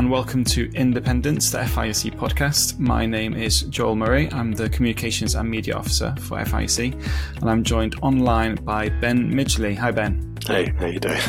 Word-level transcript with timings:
and 0.00 0.10
welcome 0.10 0.42
to 0.42 0.70
Independence, 0.72 1.50
the 1.50 1.58
FIEC 1.58 2.16
podcast. 2.16 2.78
My 2.78 3.04
name 3.04 3.34
is 3.34 3.60
Joel 3.64 3.96
Murray. 3.96 4.32
I'm 4.32 4.50
the 4.50 4.70
Communications 4.70 5.34
and 5.34 5.50
Media 5.50 5.76
Officer 5.76 6.14
for 6.20 6.38
FIEC, 6.38 6.94
and 7.38 7.50
I'm 7.50 7.62
joined 7.62 7.96
online 8.00 8.54
by 8.54 8.88
Ben 8.88 9.30
Midgley. 9.30 9.76
Hi, 9.76 9.90
Ben. 9.90 10.38
Hey, 10.46 10.72
how 10.78 10.86
you 10.86 11.00
doing? 11.00 11.20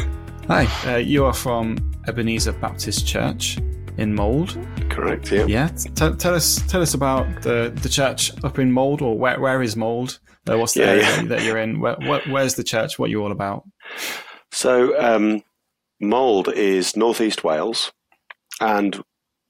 Hi. 0.47 0.67
Uh, 0.89 0.95
you 0.99 1.25
are 1.25 1.33
from 1.33 1.79
Ebenezer 2.07 2.53
Baptist 2.53 3.05
Church 3.05 3.57
in 3.97 4.15
Mold. 4.15 4.57
Correct. 4.89 5.29
Yeah. 5.33 5.47
Yeah. 5.47 5.67
T- 5.67 6.15
tell 6.15 6.33
us, 6.33 6.61
tell 6.69 6.81
us 6.81 6.93
about 6.93 7.41
the 7.41 7.77
the 7.83 7.89
church 7.89 8.31
up 8.45 8.57
in 8.57 8.71
Mold, 8.71 9.01
or 9.01 9.17
where 9.17 9.37
where 9.37 9.61
is 9.61 9.75
Mold? 9.75 10.21
Uh, 10.49 10.57
what's 10.57 10.75
the 10.75 10.79
Yeah, 10.79 10.87
area 10.87 11.01
yeah. 11.03 11.23
that 11.23 11.43
you're 11.43 11.57
in? 11.57 11.81
Where, 11.81 11.95
where, 11.95 12.21
where's 12.29 12.55
the 12.55 12.63
church? 12.63 12.97
What 12.97 13.07
are 13.07 13.11
you 13.11 13.21
all 13.21 13.33
about? 13.33 13.65
So, 14.53 14.97
um, 14.97 15.43
Mold 15.99 16.47
is 16.47 16.95
northeast 16.95 17.43
Wales, 17.43 17.91
and 18.61 19.03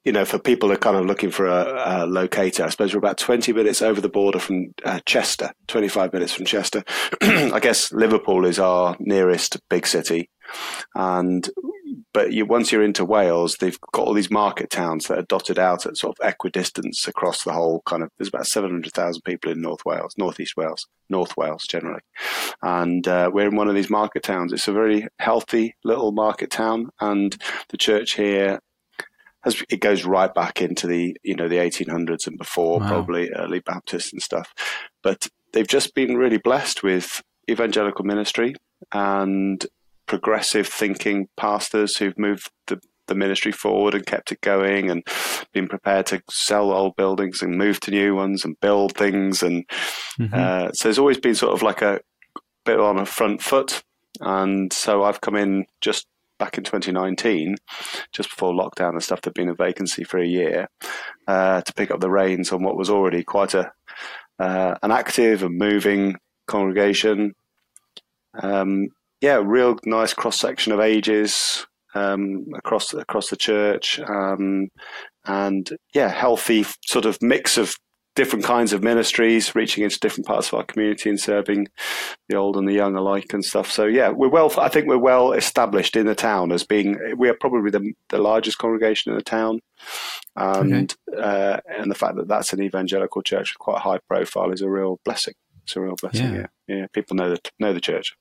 you 0.04 0.10
know, 0.10 0.24
for 0.24 0.38
people 0.38 0.68
who 0.68 0.74
are 0.74 0.78
kind 0.78 0.96
of 0.96 1.06
looking 1.06 1.30
for 1.30 1.46
a, 1.46 2.02
a 2.02 2.06
locator, 2.06 2.64
I 2.64 2.70
suppose 2.70 2.92
we're 2.92 2.98
about 2.98 3.18
twenty 3.18 3.52
minutes 3.52 3.82
over 3.82 4.00
the 4.00 4.08
border 4.08 4.40
from 4.40 4.74
uh, 4.84 4.98
Chester, 5.06 5.52
twenty-five 5.68 6.12
minutes 6.12 6.32
from 6.32 6.44
Chester. 6.44 6.82
I 7.22 7.60
guess 7.60 7.92
Liverpool 7.92 8.44
is 8.44 8.58
our 8.58 8.96
nearest 8.98 9.60
big 9.70 9.86
city, 9.86 10.28
and 10.96 11.48
but 12.12 12.32
you, 12.32 12.44
once 12.46 12.72
you're 12.72 12.82
into 12.82 13.04
Wales, 13.04 13.56
they've 13.56 13.78
got 13.92 14.06
all 14.06 14.14
these 14.14 14.30
market 14.30 14.70
towns 14.70 15.06
that 15.06 15.18
are 15.18 15.26
dotted 15.26 15.58
out 15.58 15.86
at 15.86 15.96
sort 15.96 16.18
of 16.18 16.28
equidistance 16.28 17.06
across 17.06 17.44
the 17.44 17.52
whole 17.52 17.82
kind 17.86 18.02
of. 18.02 18.10
There's 18.18 18.28
about 18.28 18.48
seven 18.48 18.70
hundred 18.70 18.94
thousand 18.94 19.22
people 19.22 19.52
in 19.52 19.60
North 19.60 19.84
Wales, 19.84 20.14
northeast 20.18 20.56
Wales, 20.56 20.84
North 21.10 21.36
Wales 21.36 21.64
generally, 21.68 22.02
and 22.60 23.06
uh, 23.06 23.30
we're 23.32 23.48
in 23.48 23.56
one 23.56 23.68
of 23.68 23.76
these 23.76 23.90
market 23.90 24.24
towns. 24.24 24.52
It's 24.52 24.66
a 24.66 24.72
very 24.72 25.06
healthy 25.20 25.76
little 25.84 26.10
market 26.10 26.50
town, 26.50 26.90
and 27.00 27.40
the 27.68 27.76
church 27.76 28.14
here 28.14 28.58
has 29.44 29.62
it 29.70 29.80
goes 29.80 30.04
right 30.04 30.32
back 30.32 30.60
into 30.62 30.86
the 30.86 31.16
you 31.22 31.34
know 31.34 31.48
the 31.48 31.56
1800s 31.56 32.26
and 32.26 32.38
before, 32.38 32.80
Wow. 32.80 32.88
probably 32.88 33.30
early 33.32 33.60
Baptists 33.60 34.12
and 34.12 34.22
stuff. 34.22 34.52
But 35.02 35.28
they've 35.52 35.66
just 35.68 35.94
been 35.94 36.16
really 36.16 36.38
blessed 36.38 36.82
with 36.82 37.22
evangelical 37.50 38.04
ministry 38.04 38.54
and 38.92 39.64
progressive 40.06 40.66
thinking 40.66 41.28
pastors 41.36 41.96
who've 41.96 42.18
moved 42.18 42.50
the 42.66 42.80
the 43.08 43.14
ministry 43.16 43.50
forward 43.50 43.94
and 43.94 44.06
kept 44.06 44.30
it 44.30 44.40
going 44.42 44.88
and 44.88 45.04
been 45.52 45.66
prepared 45.66 46.06
to 46.06 46.22
sell 46.30 46.70
old 46.70 46.94
buildings 46.94 47.42
and 47.42 47.58
move 47.58 47.80
to 47.80 47.90
new 47.90 48.14
ones 48.14 48.44
and 48.44 48.58
build 48.60 48.96
things 48.96 49.42
and 49.42 49.64
Mhm. 50.20 50.32
uh, 50.32 50.72
so 50.72 50.84
there's 50.84 51.00
always 51.00 51.18
been 51.18 51.34
sort 51.34 51.52
of 51.52 51.62
like 51.62 51.82
a 51.82 52.00
bit 52.64 52.78
on 52.78 52.98
a 52.98 53.04
front 53.04 53.42
foot. 53.42 53.82
And 54.20 54.72
so 54.72 55.02
I've 55.02 55.20
come 55.20 55.34
in 55.34 55.66
just 55.80 56.06
back 56.42 56.58
in 56.58 56.64
2019, 56.64 57.54
just 58.12 58.28
before 58.30 58.52
lockdown 58.52 58.90
and 58.90 59.02
stuff. 59.02 59.20
There'd 59.20 59.32
been 59.32 59.48
a 59.48 59.54
vacancy 59.54 60.02
for 60.02 60.18
a 60.18 60.26
year 60.26 60.66
uh, 61.28 61.60
to 61.60 61.74
pick 61.74 61.92
up 61.92 62.00
the 62.00 62.10
reins 62.10 62.50
on 62.50 62.64
what 62.64 62.76
was 62.76 62.90
already 62.90 63.22
quite 63.22 63.54
a 63.54 63.70
uh, 64.40 64.74
an 64.82 64.90
active 64.90 65.44
and 65.44 65.56
moving 65.56 66.16
congregation. 66.48 67.34
Um, 68.42 68.88
yeah, 69.20 69.40
real 69.44 69.76
nice 69.84 70.14
cross 70.14 70.40
section 70.40 70.72
of 70.72 70.80
ages 70.80 71.64
um, 71.94 72.46
across 72.56 72.92
across 72.92 73.30
the 73.30 73.36
church, 73.36 74.00
um, 74.00 74.66
and 75.24 75.70
yeah, 75.94 76.08
healthy 76.08 76.66
sort 76.84 77.04
of 77.04 77.18
mix 77.22 77.56
of 77.56 77.76
different 78.14 78.44
kinds 78.44 78.72
of 78.72 78.82
ministries, 78.82 79.54
reaching 79.54 79.84
into 79.84 79.98
different 79.98 80.26
parts 80.26 80.48
of 80.48 80.54
our 80.54 80.64
community 80.64 81.08
and 81.08 81.18
serving 81.18 81.68
the 82.28 82.36
old 82.36 82.56
and 82.56 82.68
the 82.68 82.72
young 82.72 82.94
alike 82.96 83.32
and 83.32 83.44
stuff. 83.44 83.70
So 83.70 83.84
yeah, 83.86 84.10
we're 84.10 84.28
well. 84.28 84.52
I 84.58 84.68
think 84.68 84.86
we're 84.86 84.98
well 84.98 85.32
established 85.32 85.96
in 85.96 86.06
the 86.06 86.14
town 86.14 86.52
as 86.52 86.64
being. 86.64 86.98
We 87.16 87.28
are 87.28 87.34
probably 87.34 87.70
the, 87.70 87.92
the 88.10 88.18
largest 88.18 88.58
congregation 88.58 89.12
in 89.12 89.18
the 89.18 89.24
town, 89.24 89.60
and 90.36 90.94
uh, 91.16 91.58
and 91.66 91.90
the 91.90 91.94
fact 91.94 92.16
that 92.16 92.28
that's 92.28 92.52
an 92.52 92.62
evangelical 92.62 93.22
church 93.22 93.52
with 93.52 93.58
quite 93.58 93.76
a 93.76 93.80
high 93.80 94.00
profile 94.08 94.52
is 94.52 94.62
a 94.62 94.70
real 94.70 95.00
blessing. 95.04 95.34
It's 95.64 95.76
a 95.76 95.80
real 95.80 95.96
blessing. 96.00 96.34
Yeah. 96.34 96.46
Yeah, 96.66 96.76
yeah. 96.76 96.86
People 96.92 97.16
know 97.16 97.30
the 97.30 97.40
know 97.58 97.72
the 97.72 97.80
church. 97.80 98.14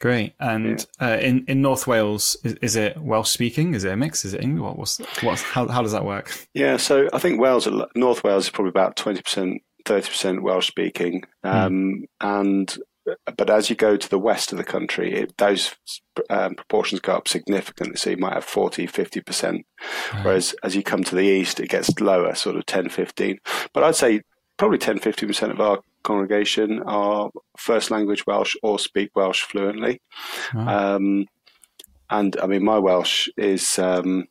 Great. 0.00 0.32
And 0.40 0.84
uh, 1.00 1.18
in 1.20 1.44
in 1.46 1.60
North 1.60 1.86
Wales, 1.86 2.36
is, 2.42 2.54
is 2.62 2.76
it 2.76 2.96
Welsh 2.96 3.28
speaking? 3.28 3.74
Is 3.74 3.84
it 3.84 3.92
a 3.92 3.96
mix? 3.96 4.24
Is 4.24 4.32
it 4.32 4.42
English? 4.42 4.62
What, 4.62 4.78
what's 4.78 4.98
what's 5.22 5.42
how 5.42 5.68
how 5.68 5.82
does 5.82 5.92
that 5.92 6.06
work? 6.06 6.32
Yeah, 6.54 6.78
so 6.78 7.08
I 7.12 7.18
think 7.18 7.38
Wales, 7.38 7.68
North 7.94 8.24
Wales, 8.24 8.44
is 8.44 8.50
probably 8.50 8.70
about 8.70 8.96
twenty 8.96 9.20
percent, 9.20 9.62
thirty 9.84 10.08
percent 10.08 10.42
Welsh 10.42 10.66
speaking, 10.66 11.24
um, 11.44 12.06
and 12.18 12.74
but 13.36 13.50
as 13.50 13.68
you 13.68 13.76
go 13.76 13.96
to 13.96 14.08
the 14.08 14.18
west 14.18 14.52
of 14.52 14.58
the 14.58 14.64
country, 14.64 15.12
it, 15.14 15.36
those 15.36 15.74
um, 16.30 16.54
proportions 16.54 17.00
go 17.00 17.14
up 17.14 17.28
significantly. 17.28 17.96
So 17.96 18.10
you 18.10 18.16
might 18.16 18.34
have 18.34 18.44
40, 18.44 18.86
50 18.86 19.20
percent, 19.20 19.66
whereas 20.22 20.54
as 20.62 20.76
you 20.76 20.82
come 20.82 21.04
to 21.04 21.14
the 21.14 21.22
east, 21.22 21.60
it 21.60 21.68
gets 21.68 21.98
lower, 22.00 22.34
sort 22.34 22.56
of 22.56 22.66
10, 22.66 22.88
15. 22.88 23.38
But 23.72 23.84
I'd 23.84 23.96
say 23.96 24.22
probably 24.60 24.78
10, 24.78 24.98
15 24.98 25.26
percent 25.26 25.52
of 25.52 25.60
our 25.60 25.80
congregation 26.04 26.82
are 26.84 27.30
first 27.56 27.90
language 27.90 28.26
Welsh 28.26 28.54
or 28.62 28.78
speak 28.78 29.10
Welsh 29.16 29.42
fluently. 29.42 30.00
Wow. 30.54 30.96
Um, 30.96 31.26
and 32.10 32.36
I 32.42 32.46
mean, 32.46 32.62
my 32.64 32.78
Welsh 32.78 33.28
is 33.38 33.78
um, 33.78 34.26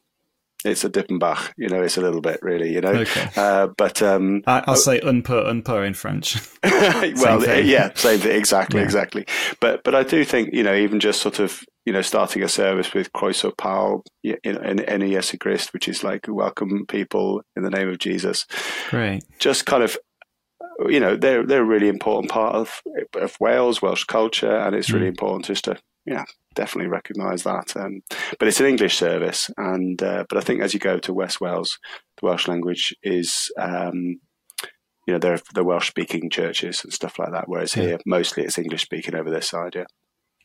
it's 0.64 0.84
a 0.84 0.90
tipyn 0.90 1.20
bach, 1.20 1.54
you 1.58 1.68
know, 1.68 1.82
it's 1.82 1.98
a 1.98 2.02
little 2.02 2.22
bit 2.22 2.40
really, 2.44 2.72
you 2.72 2.82
know. 2.82 2.92
Okay. 2.92 3.30
Uh, 3.36 3.68
but 3.76 4.04
um, 4.04 4.44
I, 4.46 4.64
I'll 4.68 4.76
say 4.76 5.00
unper 5.00 5.46
unper 5.48 5.88
in 5.88 5.96
French. 5.96 6.38
well, 6.64 7.42
thing. 7.42 7.66
yeah, 7.68 7.92
same 7.96 8.20
thing, 8.20 8.38
exactly, 8.38 8.82
Yeah. 8.82 8.86
exactly. 8.86 9.26
But 9.60 9.84
but 9.84 9.96
I 9.96 10.04
do 10.04 10.24
think 10.24 10.54
you 10.54 10.62
know, 10.62 10.76
even 10.76 11.00
just 11.00 11.22
sort 11.22 11.40
of 11.40 11.64
you 11.90 11.94
know, 11.94 12.04
starting 12.04 12.44
a 12.44 12.48
service 12.48 12.94
with 12.94 13.10
Pal, 13.58 14.04
you 14.22 14.38
know, 14.46 14.60
in 14.62 14.80
any 14.82 15.10
Jesu 15.10 15.40
Christ, 15.40 15.74
which 15.74 15.88
is 15.88 16.04
like 16.04 16.28
welcome 16.28 16.86
people 16.86 17.42
in 17.56 17.64
the 17.64 17.72
name 17.72 17.90
of 17.90 17.98
Jesus. 17.98 18.46
Right. 18.94 19.24
Just 19.40 19.66
kind 19.66 19.82
of. 19.82 19.98
You 20.88 21.00
know 21.00 21.16
they're 21.18 21.46
they're 21.46 21.62
a 21.64 21.66
really 21.66 21.90
important 21.90 22.32
part 22.32 22.56
of 22.56 22.82
of 23.16 23.36
Wales, 23.40 23.82
Welsh 23.82 24.06
culture, 24.06 24.56
and 24.56 24.76
it's 24.76 24.92
really 24.92 25.08
Mm. 25.08 25.16
important 25.18 25.46
just 25.46 25.66
to 25.66 25.78
yeah 26.06 26.24
definitely 26.56 26.90
recognise 26.90 27.44
that. 27.44 27.76
Um, 27.76 28.02
but 28.38 28.48
it's 28.48 28.60
an 28.60 28.66
English 28.68 28.98
service, 28.98 29.50
and 29.58 30.02
uh, 30.02 30.24
but 30.30 30.38
I 30.38 30.42
think 30.42 30.62
as 30.62 30.74
you 30.74 30.80
go 30.80 30.98
to 31.00 31.14
West 31.14 31.42
Wales, 31.42 31.78
the 32.20 32.26
Welsh 32.28 32.48
language 32.48 32.96
is 33.04 33.52
um, 33.58 34.20
you 35.06 35.14
know 35.14 35.20
there 35.20 35.34
are 35.34 35.42
the 35.54 35.64
Welsh 35.66 35.88
speaking 35.90 36.30
churches 36.30 36.84
and 36.84 36.94
stuff 36.94 37.20
like 37.20 37.32
that. 37.32 37.50
Whereas 37.50 37.76
Yeah. 37.76 37.84
here 37.84 38.00
mostly 38.06 38.44
it's 38.44 38.58
English 38.58 38.84
speaking 38.84 39.16
over 39.16 39.30
this 39.30 39.50
side. 39.50 39.76
Yeah. 39.76 39.86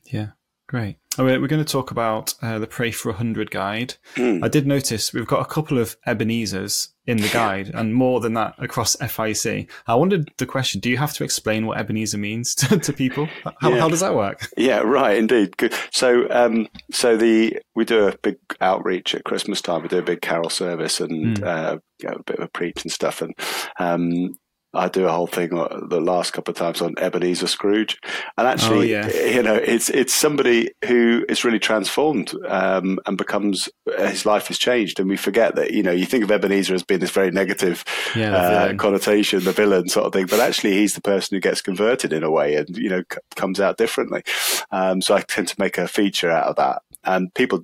Yeah. 0.04 0.26
Great. 0.66 0.96
Oh, 1.18 1.24
we're, 1.24 1.40
we're 1.40 1.46
going 1.46 1.62
to 1.64 1.70
talk 1.72 1.90
about 1.90 2.34
uh, 2.42 2.58
the 2.58 2.66
Pray 2.66 2.90
for 2.90 3.10
a 3.10 3.12
Hundred 3.12 3.50
guide. 3.50 3.94
Hmm. 4.16 4.42
I 4.42 4.48
did 4.48 4.66
notice 4.66 5.12
we've 5.12 5.26
got 5.26 5.42
a 5.42 5.44
couple 5.48 5.78
of 5.78 5.96
Ebenezers 6.06 6.88
in 7.06 7.18
the 7.18 7.28
guide, 7.28 7.70
and 7.74 7.94
more 7.94 8.18
than 8.20 8.32
that 8.34 8.54
across 8.58 8.96
FIEC. 8.96 9.68
I 9.86 9.94
wondered 9.94 10.30
the 10.38 10.46
question: 10.46 10.80
Do 10.80 10.88
you 10.90 10.96
have 10.96 11.12
to 11.14 11.22
explain 11.24 11.66
what 11.66 11.78
Ebenezer 11.78 12.16
means 12.18 12.54
to, 12.56 12.78
to 12.78 12.92
people? 12.94 13.28
How, 13.60 13.70
Yeah. 13.70 13.78
how 13.80 13.88
does 13.88 14.00
that 14.00 14.14
work? 14.14 14.48
Yeah, 14.56 14.78
right, 14.78 15.18
indeed. 15.18 15.56
Good. 15.58 15.74
So, 15.92 16.26
um, 16.30 16.66
so 16.90 17.16
the 17.16 17.58
we 17.76 17.84
do 17.84 18.08
a 18.08 18.16
big 18.22 18.36
outreach 18.62 19.14
at 19.14 19.24
Christmas 19.24 19.60
time. 19.60 19.82
We 19.82 19.88
do 19.88 19.98
a 19.98 20.02
big 20.02 20.22
carol 20.22 20.50
service 20.50 20.98
and 21.00 21.36
Mm. 21.38 21.44
uh, 21.44 21.78
you 22.00 22.08
know, 22.08 22.16
a 22.16 22.22
bit 22.24 22.38
of 22.38 22.44
a 22.44 22.48
preach 22.48 22.82
and 22.82 22.90
stuff. 22.90 23.22
And 23.22 23.34
um, 23.78 24.34
I 24.74 24.88
do 24.88 25.06
a 25.06 25.12
whole 25.12 25.26
thing 25.26 25.56
uh, 25.56 25.80
the 25.88 26.00
last 26.00 26.32
couple 26.32 26.52
of 26.52 26.58
times 26.58 26.80
on 26.82 26.94
Ebenezer 26.98 27.46
Scrooge. 27.46 27.98
And 28.36 28.46
actually, 28.46 28.94
Oh, 28.94 29.06
yeah. 29.06 29.26
you 29.26 29.42
know, 29.42 29.54
it's 29.54 29.88
it's 29.90 30.12
somebody 30.14 30.70
who 30.86 31.24
is 31.28 31.44
really 31.44 31.58
transformed 31.58 32.32
um, 32.48 32.98
and 33.06 33.16
becomes 33.16 33.68
his 33.98 34.26
life 34.26 34.48
has 34.48 34.58
changed. 34.58 35.00
And 35.00 35.08
we 35.08 35.16
forget 35.16 35.54
that 35.56 35.72
you 35.72 35.82
know 35.82 35.92
you 35.92 36.06
think 36.06 36.24
of 36.24 36.30
Ebenezer 36.30 36.74
as 36.74 36.82
being 36.82 37.00
this 37.00 37.10
very 37.10 37.30
negative 37.30 37.84
Yeah, 38.16 38.30
the 38.30 38.36
uh, 38.36 38.74
connotation, 38.76 39.44
the 39.44 39.52
villain 39.52 39.88
sort 39.88 40.06
of 40.06 40.12
thing. 40.12 40.26
But 40.26 40.40
actually, 40.40 40.72
he's 40.72 40.94
the 40.94 41.00
person 41.00 41.34
who 41.36 41.40
gets 41.40 41.62
converted 41.62 42.12
in 42.12 42.22
a 42.22 42.30
way, 42.30 42.56
and 42.56 42.76
you 42.76 42.88
know, 42.90 43.02
c- 43.12 43.18
comes 43.36 43.60
out 43.60 43.76
differently. 43.78 44.22
Um, 44.70 45.00
so 45.00 45.14
I 45.14 45.20
tend 45.20 45.48
to 45.48 45.56
make 45.58 45.78
a 45.78 45.86
feature 45.88 46.30
out 46.30 46.48
of 46.48 46.56
that, 46.56 46.82
and 47.04 47.32
people. 47.34 47.62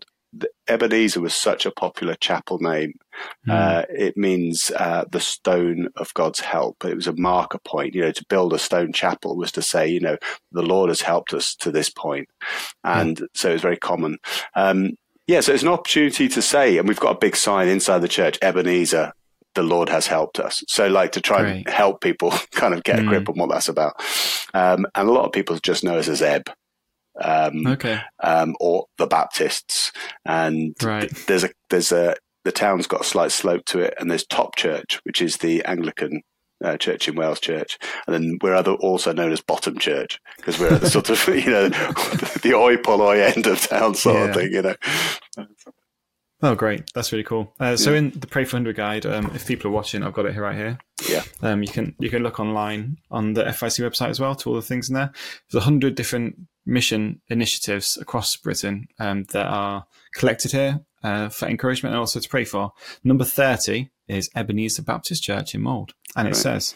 Ebenezer 0.68 1.20
was 1.20 1.34
such 1.34 1.66
a 1.66 1.72
popular 1.72 2.14
chapel 2.14 2.58
name. 2.60 2.92
Hmm. 3.44 3.50
Uh, 3.50 3.82
it 3.90 4.16
means 4.16 4.70
uh, 4.76 5.04
the 5.10 5.20
stone 5.20 5.88
of 5.96 6.12
God's 6.14 6.40
help. 6.40 6.84
It 6.84 6.94
was 6.96 7.06
a 7.06 7.16
marker 7.16 7.58
point. 7.64 7.94
You 7.94 8.02
know, 8.02 8.12
to 8.12 8.24
build 8.28 8.52
a 8.52 8.58
stone 8.58 8.92
chapel 8.92 9.36
was 9.36 9.52
to 9.52 9.62
say, 9.62 9.86
you 9.88 10.00
know, 10.00 10.16
the 10.52 10.62
Lord 10.62 10.88
has 10.88 11.00
helped 11.02 11.32
us 11.34 11.54
to 11.56 11.70
this 11.70 11.88
point. 11.90 12.00
point, 12.00 12.28
and 12.84 13.28
so 13.34 13.50
it's 13.50 13.62
very 13.62 13.76
common. 13.76 14.18
Um, 14.54 14.92
yeah, 15.26 15.40
so 15.40 15.52
it's 15.52 15.62
an 15.62 15.68
opportunity 15.68 16.28
to 16.28 16.42
say, 16.42 16.78
and 16.78 16.88
we've 16.88 16.98
got 16.98 17.14
a 17.14 17.18
big 17.18 17.36
sign 17.36 17.68
inside 17.68 18.00
the 18.00 18.08
church, 18.08 18.38
Ebenezer, 18.42 19.12
the 19.54 19.62
Lord 19.62 19.88
has 19.88 20.06
helped 20.06 20.40
us. 20.40 20.64
So, 20.66 20.88
like 20.88 21.12
to 21.12 21.20
try 21.20 21.46
and 21.48 21.68
help 21.68 22.00
people 22.00 22.30
kind 22.52 22.74
of 22.74 22.82
get 22.84 22.98
a 22.98 23.02
Mm. 23.02 23.08
grip 23.08 23.28
on 23.28 23.36
what 23.36 23.50
that's 23.50 23.68
about. 23.68 23.94
Um, 24.54 24.86
and 24.94 25.08
a 25.08 25.12
lot 25.12 25.26
of 25.26 25.32
people 25.32 25.56
just 25.62 25.84
know 25.84 25.98
us 25.98 26.08
as 26.08 26.22
Eb. 26.22 26.50
Um, 27.20 27.66
okay. 27.66 28.00
um, 28.22 28.56
or 28.60 28.86
the 28.96 29.06
Baptists, 29.06 29.92
and 30.24 30.74
Right. 30.82 31.10
there's 31.26 31.44
a 31.44 31.50
there's 31.68 31.92
a 31.92 32.14
the 32.44 32.52
town's 32.52 32.86
got 32.86 33.02
a 33.02 33.04
slight 33.04 33.32
slope 33.32 33.64
to 33.66 33.80
it, 33.80 33.94
and 33.98 34.10
there's 34.10 34.24
Top 34.26 34.56
Church, 34.56 35.00
which 35.04 35.20
is 35.22 35.38
the 35.38 35.64
Anglican 35.64 36.22
uh, 36.62 36.76
church 36.76 37.08
in 37.08 37.14
Wales 37.14 37.40
Church, 37.40 37.78
and 38.06 38.14
then 38.14 38.38
we're 38.42 38.54
other, 38.54 38.72
also 38.72 39.12
known 39.12 39.32
as 39.32 39.40
Bottom 39.40 39.78
Church 39.78 40.18
because 40.36 40.58
we're 40.58 40.72
at 40.74 40.80
the 40.82 40.90
sort 40.90 41.08
of 41.10 41.26
you 41.34 41.50
know 41.50 41.68
the 42.42 42.52
oi 42.54 42.76
polloi 42.76 43.18
end 43.20 43.46
of 43.46 43.60
town 43.60 43.94
sort 43.94 44.16
Yeah. 44.16 44.24
of 44.26 44.34
thing, 44.34 44.52
you 44.52 44.62
know. 44.62 44.74
Oh, 46.42 46.54
great! 46.54 46.90
That's 46.94 47.12
really 47.12 47.24
cool. 47.24 47.52
Uh, 47.60 47.76
so, 47.76 47.92
in 47.92 48.10
the 48.18 48.26
Pray 48.26 48.44
for 48.46 48.56
Hundred 48.56 48.74
guide, 48.76 49.04
um, 49.04 49.30
if 49.34 49.46
people 49.46 49.68
are 49.70 49.74
watching, 49.74 50.02
I've 50.02 50.14
got 50.14 50.24
it 50.24 50.32
here 50.32 50.42
right 50.42 50.56
here. 50.56 50.78
Yeah. 51.06 51.22
Um, 51.42 51.62
you 51.62 51.68
can 51.68 51.94
you 51.98 52.08
can 52.08 52.22
look 52.22 52.40
online 52.40 52.96
on 53.10 53.34
the 53.34 53.44
FIEC 53.44 53.86
website 53.86 54.08
as 54.08 54.20
well 54.20 54.34
to 54.36 54.48
all 54.48 54.56
the 54.56 54.62
things 54.62 54.88
in 54.88 54.94
there. 54.94 55.12
There's 55.50 55.60
a 55.62 55.64
hundred 55.66 55.96
different 55.96 56.36
mission 56.64 57.20
initiatives 57.28 57.98
across 57.98 58.36
Britain 58.36 58.88
um, 58.98 59.24
that 59.32 59.46
are 59.48 59.84
collected 60.14 60.52
here 60.52 60.80
uh, 61.02 61.28
for 61.28 61.48
encouragement 61.48 61.94
and 61.94 62.00
also 62.00 62.20
to 62.20 62.28
pray 62.28 62.44
for. 62.44 62.72
Number 63.02 63.24
thirty 63.24 63.90
is 64.08 64.30
Ebenezer 64.34 64.82
Baptist 64.82 65.22
Church 65.22 65.54
in 65.54 65.62
Mold, 65.62 65.94
and 66.16 66.26
it 66.26 66.32
right. 66.32 66.36
says 66.36 66.74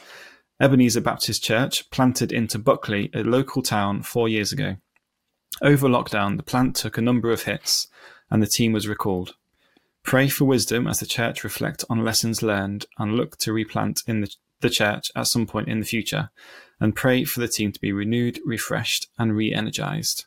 Ebenezer 0.60 1.00
Baptist 1.00 1.42
Church 1.42 1.90
planted 1.90 2.32
into 2.32 2.58
Buckley, 2.58 3.10
a 3.12 3.22
local 3.22 3.62
town, 3.62 4.02
four 4.02 4.28
years 4.28 4.52
ago. 4.52 4.76
Over 5.62 5.88
lockdown, 5.88 6.36
the 6.36 6.42
plant 6.42 6.76
took 6.76 6.98
a 6.98 7.02
number 7.02 7.30
of 7.30 7.42
hits, 7.42 7.88
and 8.30 8.42
the 8.42 8.46
team 8.46 8.72
was 8.72 8.88
recalled. 8.88 9.34
Pray 10.02 10.28
for 10.28 10.44
wisdom 10.44 10.86
as 10.86 11.00
the 11.00 11.06
church 11.06 11.44
reflect 11.44 11.84
on 11.88 12.04
lessons 12.04 12.42
learned 12.42 12.86
and 12.98 13.14
look 13.14 13.38
to 13.38 13.52
replant 13.52 14.02
in 14.06 14.20
the, 14.20 14.34
the 14.60 14.70
church 14.70 15.10
at 15.16 15.26
some 15.26 15.46
point 15.46 15.68
in 15.68 15.80
the 15.80 15.86
future, 15.86 16.30
and 16.78 16.94
pray 16.94 17.24
for 17.24 17.40
the 17.40 17.48
team 17.48 17.72
to 17.72 17.80
be 17.80 17.92
renewed, 17.92 18.38
refreshed, 18.44 19.08
and 19.18 19.36
re 19.36 19.52
energized. 19.52 20.26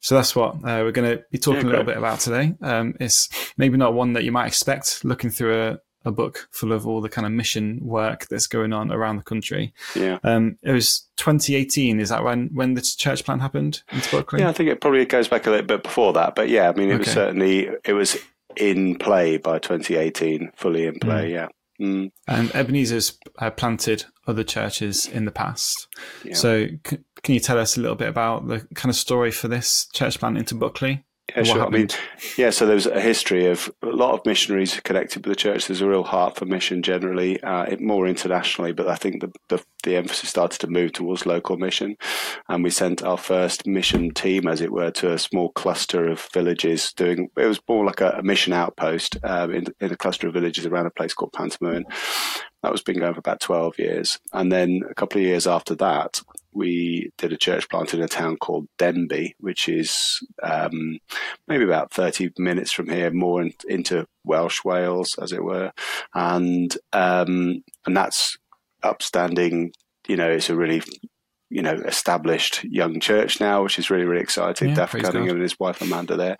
So 0.00 0.14
that's 0.14 0.34
what 0.36 0.54
uh, 0.56 0.82
we're 0.84 0.92
going 0.92 1.16
to 1.16 1.24
be 1.30 1.38
talking 1.38 1.62
yeah, 1.62 1.68
a 1.68 1.70
little 1.70 1.84
bit 1.84 1.96
about 1.96 2.20
today. 2.20 2.54
Um, 2.60 2.94
it's 3.00 3.28
maybe 3.56 3.76
not 3.76 3.94
one 3.94 4.12
that 4.12 4.24
you 4.24 4.32
might 4.32 4.46
expect 4.46 5.04
looking 5.04 5.30
through 5.30 5.60
a, 5.60 5.78
a 6.04 6.12
book 6.12 6.48
full 6.52 6.72
of 6.72 6.86
all 6.86 7.00
the 7.00 7.08
kind 7.08 7.26
of 7.26 7.32
mission 7.32 7.80
work 7.82 8.28
that's 8.28 8.46
going 8.46 8.72
on 8.72 8.92
around 8.92 9.16
the 9.16 9.24
country. 9.24 9.74
Yeah. 9.96 10.18
Um, 10.22 10.58
it 10.62 10.72
was 10.72 11.08
2018. 11.16 12.00
Is 12.00 12.10
that 12.10 12.22
when 12.22 12.50
when 12.52 12.74
the 12.74 12.82
church 12.82 13.24
plan 13.24 13.40
happened 13.40 13.82
in 13.90 14.00
Buckley? 14.12 14.40
Yeah, 14.40 14.50
I 14.50 14.52
think 14.52 14.68
it 14.70 14.80
probably 14.80 15.04
goes 15.04 15.28
back 15.28 15.46
a 15.46 15.50
little 15.50 15.66
bit 15.66 15.82
before 15.82 16.12
that. 16.12 16.34
But 16.34 16.48
yeah, 16.48 16.68
I 16.68 16.72
mean, 16.72 16.90
it 16.90 16.94
okay. 16.94 16.98
was 16.98 17.12
certainly 17.12 17.68
it 17.84 17.92
was 17.92 18.16
in 18.56 18.96
play 18.96 19.36
by 19.36 19.58
2018, 19.58 20.52
fully 20.56 20.86
in 20.86 20.98
play. 20.98 21.30
Mm. 21.30 21.32
Yeah. 21.32 21.48
Mm. 21.80 22.10
And 22.26 22.50
Ebenezer's 22.54 23.18
uh, 23.38 23.50
planted 23.50 24.04
other 24.26 24.42
churches 24.42 25.06
in 25.06 25.24
the 25.24 25.30
past. 25.30 25.86
Yeah. 26.24 26.34
So, 26.34 26.66
c- 26.86 26.98
can 27.22 27.34
you 27.34 27.40
tell 27.40 27.58
us 27.58 27.76
a 27.76 27.80
little 27.80 27.96
bit 27.96 28.08
about 28.08 28.48
the 28.48 28.60
kind 28.74 28.90
of 28.90 28.96
story 28.96 29.30
for 29.30 29.48
this 29.48 29.86
church 29.92 30.18
plant 30.18 30.38
into 30.38 30.54
Buckley? 30.54 31.04
Yeah, 31.36 31.42
sure. 31.42 31.66
I 31.66 31.68
mean, 31.68 31.88
yeah. 32.38 32.48
So 32.48 32.64
there's 32.64 32.86
a 32.86 33.00
history 33.00 33.46
of 33.46 33.70
a 33.82 33.88
lot 33.88 34.14
of 34.14 34.24
missionaries 34.24 34.80
connected 34.80 35.26
with 35.26 35.36
the 35.36 35.40
church. 35.40 35.66
There's 35.66 35.82
a 35.82 35.88
real 35.88 36.02
heart 36.04 36.36
for 36.36 36.46
mission 36.46 36.82
generally, 36.82 37.42
uh, 37.42 37.76
more 37.80 38.06
internationally. 38.06 38.72
But 38.72 38.88
I 38.88 38.94
think 38.94 39.20
the, 39.20 39.30
the, 39.48 39.62
the 39.82 39.96
emphasis 39.96 40.30
started 40.30 40.58
to 40.60 40.68
move 40.68 40.92
towards 40.92 41.26
local 41.26 41.58
mission, 41.58 41.96
and 42.48 42.64
we 42.64 42.70
sent 42.70 43.02
our 43.02 43.18
first 43.18 43.66
mission 43.66 44.14
team, 44.14 44.48
as 44.48 44.62
it 44.62 44.72
were, 44.72 44.90
to 44.92 45.12
a 45.12 45.18
small 45.18 45.50
cluster 45.50 46.08
of 46.08 46.26
villages. 46.32 46.94
Doing 46.94 47.28
it 47.36 47.46
was 47.46 47.60
more 47.68 47.84
like 47.84 48.00
a, 48.00 48.12
a 48.12 48.22
mission 48.22 48.54
outpost 48.54 49.18
um, 49.22 49.52
in, 49.52 49.66
in, 49.80 49.92
a 49.92 49.96
cluster 49.96 50.28
of 50.28 50.34
villages 50.34 50.64
around 50.64 50.86
a 50.86 50.90
place 50.90 51.12
called 51.12 51.32
Pantymwyn. 51.32 51.82
That 52.62 52.72
was 52.72 52.80
been 52.80 52.98
going 52.98 53.12
for 53.12 53.20
about 53.20 53.40
twelve 53.40 53.78
years, 53.78 54.18
and 54.32 54.50
then 54.50 54.80
a 54.90 54.94
couple 54.94 55.20
of 55.20 55.26
years 55.26 55.46
after 55.46 55.74
that, 55.74 56.22
we 56.52 57.10
did 57.18 57.32
a 57.32 57.36
church 57.36 57.68
plant 57.68 57.94
in 57.94 58.02
a 58.02 58.08
town 58.08 58.36
called 58.36 58.68
Denbigh, 58.78 59.34
which 59.38 59.68
is 59.68 60.26
um, 60.42 60.98
maybe 61.46 61.64
about 61.64 61.92
30 61.92 62.30
minutes 62.38 62.72
from 62.72 62.88
here, 62.88 63.10
more 63.10 63.42
in, 63.42 63.52
into 63.68 64.06
Welsh 64.24 64.64
Wales, 64.64 65.16
as 65.20 65.32
it 65.32 65.44
were. 65.44 65.72
And, 66.14 66.76
um, 66.92 67.62
and 67.86 67.96
that's 67.96 68.38
upstanding, 68.82 69.72
you 70.06 70.16
know, 70.16 70.30
it's 70.30 70.50
a 70.50 70.56
really 70.56 70.82
you 71.50 71.62
know, 71.62 71.74
established 71.86 72.62
young 72.64 73.00
church 73.00 73.40
now, 73.40 73.62
which 73.62 73.78
is 73.78 73.90
really, 73.90 74.04
really 74.04 74.20
exciting. 74.20 74.70
Yeah, 74.70 74.86
Cunningham 74.86 75.36
and 75.36 75.42
his 75.42 75.58
wife 75.58 75.80
Amanda 75.80 76.16
there. 76.16 76.36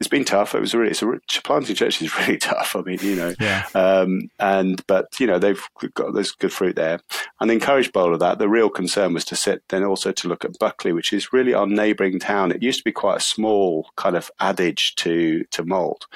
It's 0.00 0.08
been 0.08 0.24
tough. 0.24 0.54
It 0.54 0.60
was 0.60 0.74
really, 0.74 0.90
it's 0.90 1.02
a 1.02 1.42
planting 1.42 1.76
church 1.76 2.02
is 2.02 2.16
really 2.18 2.38
tough. 2.38 2.74
I 2.74 2.80
mean, 2.80 2.98
you 3.00 3.14
know, 3.14 3.34
yeah. 3.38 3.66
um, 3.74 4.28
and 4.38 4.84
but 4.86 5.18
you 5.20 5.26
know 5.26 5.38
they've 5.38 5.62
got 5.94 6.14
there's 6.14 6.32
good 6.32 6.52
fruit 6.52 6.76
there. 6.76 7.00
And 7.40 7.48
the 7.48 7.54
encouraged 7.54 7.92
bowl 7.92 8.12
of 8.12 8.20
that, 8.20 8.38
the 8.38 8.48
real 8.48 8.70
concern 8.70 9.14
was 9.14 9.24
to 9.26 9.36
sit 9.36 9.62
then 9.68 9.84
also 9.84 10.10
to 10.12 10.28
look 10.28 10.44
at 10.44 10.58
Buckley, 10.58 10.92
which 10.92 11.12
is 11.12 11.32
really 11.32 11.54
our 11.54 11.66
neighbouring 11.66 12.18
town. 12.18 12.50
It 12.50 12.62
used 12.62 12.78
to 12.78 12.84
be 12.84 12.92
quite 12.92 13.18
a 13.18 13.20
small 13.20 13.90
kind 13.96 14.16
of 14.16 14.30
adage 14.40 14.96
to 14.96 15.44
to 15.52 15.64
Mold, 15.64 16.06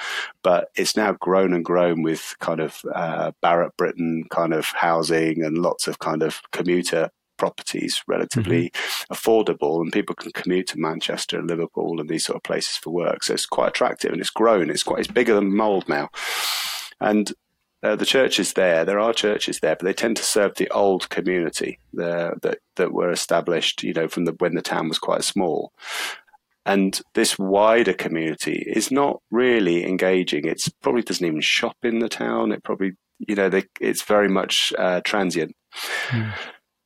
but 0.43 0.71
it's 0.75 0.97
now 0.97 1.13
grown 1.13 1.53
and 1.53 1.65
grown 1.65 2.03
with 2.03 2.35
kind 2.41 2.61
of 2.61 2.81
uh, 2.93 3.31
Barratt 3.43 3.77
Britten 3.77 4.25
kind 4.31 4.53
of 4.53 4.67
housing 4.67 5.45
and 5.45 5.59
lots 5.59 5.87
of 5.87 6.01
kind 6.01 6.23
of 6.23 6.41
commuter 6.51 7.11
properties 7.37 8.03
relatively 8.07 8.71
mm-hmm. 8.71 9.13
affordable 9.13 9.81
and 9.81 9.93
people 9.93 10.15
can 10.15 10.33
commute 10.33 10.67
to 10.69 10.79
Manchester 10.79 11.39
and 11.39 11.49
Liverpool 11.49 12.01
and 12.01 12.09
these 12.09 12.25
sort 12.25 12.37
of 12.37 12.43
places 12.43 12.77
for 12.77 12.91
work. 12.91 13.23
So 13.23 13.35
it's 13.35 13.47
quite 13.47 13.69
attractive 13.69 14.13
and 14.13 14.21
it's 14.21 14.31
grown. 14.31 14.71
It's 14.71 14.83
quite, 14.83 15.01
it's 15.01 15.09
bigger 15.09 15.35
than 15.35 15.55
Mold 15.55 15.89
now. 15.89 16.09
And 17.01 17.33
uh, 17.83 17.97
the 17.97 18.07
churches 18.07 18.55
there, 18.55 18.85
there 18.85 18.99
are 18.99 19.13
churches 19.13 19.61
there, 19.61 19.77
but 19.77 19.85
they 19.85 19.93
tend 19.93 20.17
to 20.17 20.23
serve 20.23 20.55
the 20.55 20.71
old 20.71 21.11
community 21.11 21.79
that, 21.93 22.59
that 22.77 22.93
were 22.93 23.11
established, 23.11 23.83
you 23.83 23.93
know, 23.93 24.09
from 24.09 24.25
the, 24.25 24.33
when 24.39 24.55
the 24.55 24.63
town 24.63 24.89
was 24.89 24.99
quite 24.99 25.23
small. 25.23 25.71
And 26.67 26.99
this 27.13 27.39
wider 27.39 27.93
community 27.93 28.65
is 28.67 28.91
not 28.91 29.21
really 29.31 29.85
engaging. 29.85 30.47
It's 30.47 30.71
probably 30.71 31.03
doesn't 31.03 31.27
even 31.27 31.43
shop 31.43 31.77
in 31.83 31.99
the 31.99 32.09
town. 32.09 32.53
It 32.53 32.65
probably, 32.65 32.93
you 33.19 33.35
know, 33.35 33.51
they, 33.51 33.65
it's 33.83 34.03
very 34.03 34.29
much 34.29 34.73
uh, 34.79 35.03
transient. 35.05 35.55
Mm. 36.09 36.33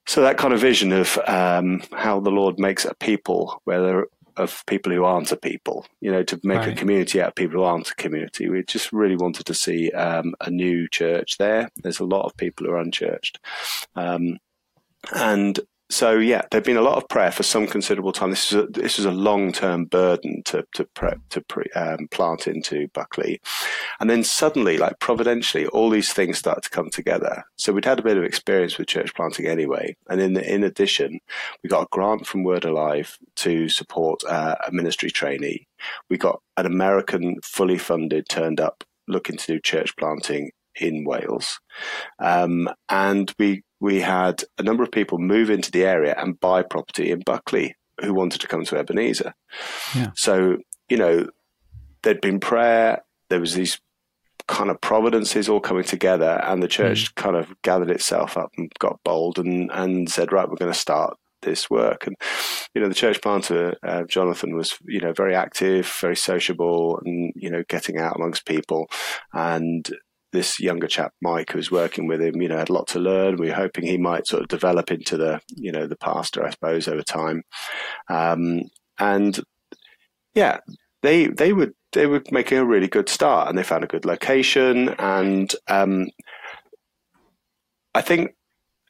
So 0.08 0.22
that 0.22 0.38
kind 0.38 0.54
of 0.54 0.60
vision 0.60 0.90
of 0.92 1.18
um, 1.26 1.82
how 1.92 2.18
the 2.18 2.30
Lord 2.30 2.58
makes 2.58 2.86
a 2.86 2.94
people, 2.94 3.60
whether 3.64 4.08
of 4.38 4.64
people 4.66 4.90
who 4.90 5.04
aren't 5.04 5.32
a 5.32 5.36
people, 5.36 5.84
you 6.00 6.10
know, 6.10 6.22
to 6.22 6.40
make 6.42 6.60
right. 6.60 6.68
a 6.68 6.74
community 6.74 7.20
out 7.20 7.28
of 7.28 7.34
people 7.34 7.58
who 7.58 7.62
aren't 7.62 7.90
a 7.90 7.94
community. 7.96 8.48
We 8.48 8.62
just 8.62 8.90
really 8.90 9.16
wanted 9.16 9.44
to 9.44 9.52
see 9.52 9.90
um, 9.90 10.34
a 10.40 10.50
new 10.50 10.88
church 10.88 11.36
there. 11.36 11.68
There's 11.76 12.00
a 12.00 12.06
lot 12.06 12.24
of 12.24 12.38
people 12.38 12.64
who 12.64 12.72
are 12.72 12.78
unchurched. 12.78 13.38
Um, 13.96 14.38
and 15.14 15.60
so 15.90 16.18
yeah, 16.18 16.42
there'd 16.50 16.64
been 16.64 16.76
a 16.76 16.82
lot 16.82 16.96
of 16.96 17.08
prayer 17.08 17.32
for 17.32 17.42
some 17.42 17.66
considerable 17.66 18.12
time. 18.12 18.30
This 18.30 18.52
is 18.52 18.64
a, 18.64 18.66
this 18.66 18.98
is 18.98 19.04
a 19.04 19.10
long 19.10 19.52
term 19.52 19.86
burden 19.86 20.42
to 20.46 20.64
to 20.74 20.84
prep 20.94 21.18
to 21.30 21.40
pre, 21.40 21.64
um, 21.74 22.08
plant 22.10 22.46
into 22.46 22.88
Buckley, 22.88 23.40
and 24.00 24.10
then 24.10 24.22
suddenly, 24.22 24.76
like 24.76 24.98
providentially, 24.98 25.66
all 25.68 25.90
these 25.90 26.12
things 26.12 26.38
start 26.38 26.62
to 26.64 26.70
come 26.70 26.90
together. 26.90 27.44
So 27.56 27.72
we'd 27.72 27.84
had 27.84 27.98
a 27.98 28.02
bit 28.02 28.18
of 28.18 28.24
experience 28.24 28.76
with 28.76 28.88
church 28.88 29.14
planting 29.14 29.46
anyway, 29.46 29.96
and 30.08 30.20
in 30.20 30.34
the, 30.34 30.54
in 30.54 30.62
addition, 30.62 31.20
we 31.62 31.70
got 31.70 31.84
a 31.84 31.88
grant 31.90 32.26
from 32.26 32.44
Word 32.44 32.64
Alive 32.64 33.16
to 33.36 33.68
support 33.68 34.22
uh, 34.28 34.56
a 34.66 34.72
ministry 34.72 35.10
trainee. 35.10 35.66
We 36.10 36.18
got 36.18 36.40
an 36.56 36.66
American 36.66 37.36
fully 37.42 37.78
funded 37.78 38.28
turned 38.28 38.60
up 38.60 38.84
looking 39.06 39.36
to 39.38 39.46
do 39.46 39.60
church 39.60 39.96
planting 39.96 40.50
in 40.80 41.04
Wales. 41.04 41.60
Um, 42.18 42.68
and 42.88 43.32
we 43.38 43.62
we 43.80 44.00
had 44.00 44.42
a 44.58 44.62
number 44.62 44.82
of 44.82 44.90
people 44.90 45.18
move 45.18 45.50
into 45.50 45.70
the 45.70 45.84
area 45.84 46.14
and 46.18 46.40
buy 46.40 46.62
property 46.62 47.10
in 47.10 47.20
Buckley 47.20 47.76
who 48.00 48.14
wanted 48.14 48.40
to 48.40 48.48
come 48.48 48.64
to 48.64 48.76
Ebenezer. 48.76 49.34
Yeah. 49.94 50.10
So, 50.14 50.58
you 50.88 50.96
know, 50.96 51.28
there'd 52.02 52.20
been 52.20 52.40
prayer, 52.40 53.02
there 53.28 53.40
was 53.40 53.54
these 53.54 53.80
kind 54.46 54.70
of 54.70 54.80
providences 54.80 55.48
all 55.48 55.60
coming 55.60 55.84
together, 55.84 56.40
and 56.44 56.62
the 56.62 56.68
church 56.68 57.12
mm. 57.12 57.14
kind 57.16 57.36
of 57.36 57.54
gathered 57.62 57.90
itself 57.90 58.36
up 58.36 58.50
and 58.56 58.72
got 58.78 59.02
bold 59.04 59.38
and, 59.38 59.70
and 59.72 60.10
said, 60.10 60.32
right, 60.32 60.48
we're 60.48 60.56
going 60.56 60.72
to 60.72 60.78
start 60.78 61.16
this 61.42 61.68
work. 61.68 62.06
And, 62.06 62.16
you 62.74 62.80
know, 62.80 62.88
the 62.88 62.94
church 62.94 63.20
planter, 63.20 63.76
uh, 63.82 64.04
Jonathan, 64.04 64.56
was, 64.56 64.76
you 64.86 65.00
know, 65.00 65.12
very 65.12 65.34
active, 65.34 65.86
very 66.00 66.16
sociable, 66.16 67.00
and, 67.04 67.32
you 67.36 67.50
know, 67.50 67.62
getting 67.68 67.98
out 67.98 68.16
amongst 68.16 68.46
people. 68.46 68.88
And 69.32 69.88
this 70.32 70.60
younger 70.60 70.86
chap, 70.86 71.12
Mike, 71.22 71.52
who 71.52 71.58
was 71.58 71.70
working 71.70 72.06
with 72.06 72.20
him, 72.20 72.40
you 72.40 72.48
know, 72.48 72.58
had 72.58 72.68
a 72.68 72.72
lot 72.72 72.86
to 72.88 72.98
learn. 72.98 73.36
We 73.36 73.48
were 73.48 73.54
hoping 73.54 73.86
he 73.86 73.98
might 73.98 74.26
sort 74.26 74.42
of 74.42 74.48
develop 74.48 74.90
into 74.90 75.16
the, 75.16 75.40
you 75.56 75.72
know, 75.72 75.86
the 75.86 75.96
pastor, 75.96 76.44
I 76.44 76.50
suppose, 76.50 76.88
over 76.88 77.02
time. 77.02 77.42
Um, 78.08 78.62
and 78.98 79.40
yeah, 80.34 80.58
they 81.02 81.26
they 81.28 81.52
were 81.52 81.72
they 81.92 82.06
were 82.06 82.22
making 82.30 82.58
a 82.58 82.64
really 82.64 82.88
good 82.88 83.08
start, 83.08 83.48
and 83.48 83.56
they 83.56 83.62
found 83.62 83.84
a 83.84 83.88
good 83.88 84.04
location, 84.04 84.90
and 84.98 85.54
um, 85.68 86.08
I 87.94 88.02
think, 88.02 88.34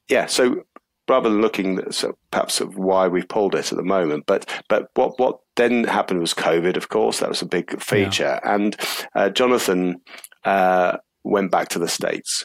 yeah. 0.09 0.27
So 0.27 0.65
rather 1.09 1.31
than 1.31 1.41
looking 1.41 1.79
at 1.79 1.95
so 1.95 2.19
perhaps 2.31 2.61
of 2.61 2.77
why 2.77 3.09
we've 3.09 3.29
pulled 3.29 3.55
it 3.55 3.73
at 3.73 3.79
the 3.79 3.85
moment, 3.85 4.25
but 4.27 4.49
but 4.69 4.89
what 4.95 5.19
what 5.19 5.41
then 5.57 5.85
happened 5.85 6.21
was 6.21 6.35
COVID, 6.35 6.77
of 6.77 6.89
course, 6.89 7.21
that 7.21 7.29
was 7.29 7.43
a 7.43 7.47
big 7.47 7.81
feature, 7.81 8.41
yeah. 8.43 8.55
and 8.55 8.77
uh, 9.15 9.29
Jonathan. 9.31 10.01
Uh, 10.45 10.99
went 11.25 11.51
back 11.51 11.69
to 11.69 11.79
the 11.79 11.89
States. 11.89 12.45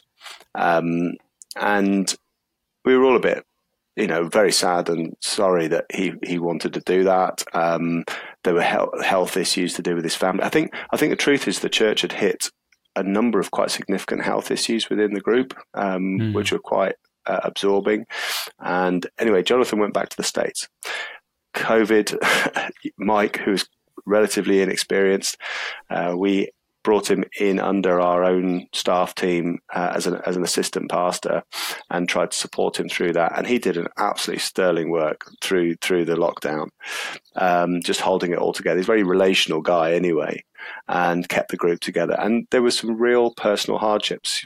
Um, 0.55 1.13
and 1.55 2.13
we 2.85 2.95
were 2.95 3.03
all 3.05 3.15
a 3.15 3.21
bit, 3.21 3.43
you 3.95 4.07
know, 4.07 4.27
very 4.27 4.51
sad 4.51 4.89
and 4.89 5.15
sorry 5.21 5.67
that 5.67 5.85
he, 5.93 6.13
he 6.23 6.39
wanted 6.39 6.73
to 6.73 6.81
do 6.81 7.03
that. 7.03 7.43
Um, 7.53 8.03
there 8.43 8.53
were 8.53 8.61
health, 8.61 9.03
health 9.03 9.37
issues 9.37 9.73
to 9.75 9.81
do 9.81 9.95
with 9.95 10.03
his 10.03 10.15
family. 10.15 10.43
I 10.43 10.49
think, 10.49 10.73
I 10.91 10.97
think 10.97 11.11
the 11.11 11.17
truth 11.17 11.47
is 11.47 11.59
the 11.59 11.69
church 11.69 12.01
had 12.01 12.13
hit 12.13 12.49
a 12.95 13.03
number 13.03 13.39
of 13.39 13.51
quite 13.51 13.71
significant 13.71 14.23
health 14.23 14.51
issues 14.51 14.89
within 14.89 15.13
the 15.13 15.21
group, 15.21 15.53
um, 15.73 16.19
mm. 16.19 16.33
which 16.33 16.51
were 16.51 16.59
quite 16.59 16.95
uh, 17.25 17.39
absorbing. 17.43 18.05
And 18.59 19.05
anyway, 19.17 19.43
Jonathan 19.43 19.79
went 19.79 19.93
back 19.93 20.09
to 20.09 20.17
the 20.17 20.23
States. 20.23 20.67
COVID, 21.55 22.17
Mike, 22.97 23.37
who's 23.37 23.67
relatively 24.05 24.61
inexperienced, 24.61 25.37
uh, 25.89 26.13
we 26.17 26.49
brought 26.83 27.09
him 27.09 27.23
in 27.39 27.59
under 27.59 27.99
our 27.99 28.23
own 28.23 28.67
staff 28.73 29.15
team 29.15 29.59
uh, 29.73 29.93
as, 29.95 30.07
an, 30.07 30.21
as 30.25 30.35
an 30.35 30.43
assistant 30.43 30.91
pastor 30.91 31.43
and 31.89 32.07
tried 32.07 32.31
to 32.31 32.37
support 32.37 32.79
him 32.79 32.89
through 32.89 33.13
that. 33.13 33.37
And 33.37 33.47
he 33.47 33.57
did 33.57 33.77
an 33.77 33.87
absolutely 33.97 34.39
sterling 34.39 34.91
work 34.91 35.29
through 35.41 35.75
through 35.75 36.05
the 36.05 36.15
lockdown, 36.15 36.69
um, 37.35 37.81
just 37.81 38.01
holding 38.01 38.31
it 38.31 38.39
all 38.39 38.53
together. 38.53 38.77
He's 38.77 38.85
a 38.85 38.87
very 38.87 39.03
relational 39.03 39.61
guy 39.61 39.93
anyway 39.93 40.43
and 40.87 41.27
kept 41.27 41.51
the 41.51 41.57
group 41.57 41.79
together. 41.79 42.15
And 42.19 42.47
there 42.51 42.61
were 42.61 42.71
some 42.71 42.97
real 42.97 43.31
personal 43.31 43.79
hardships, 43.79 44.45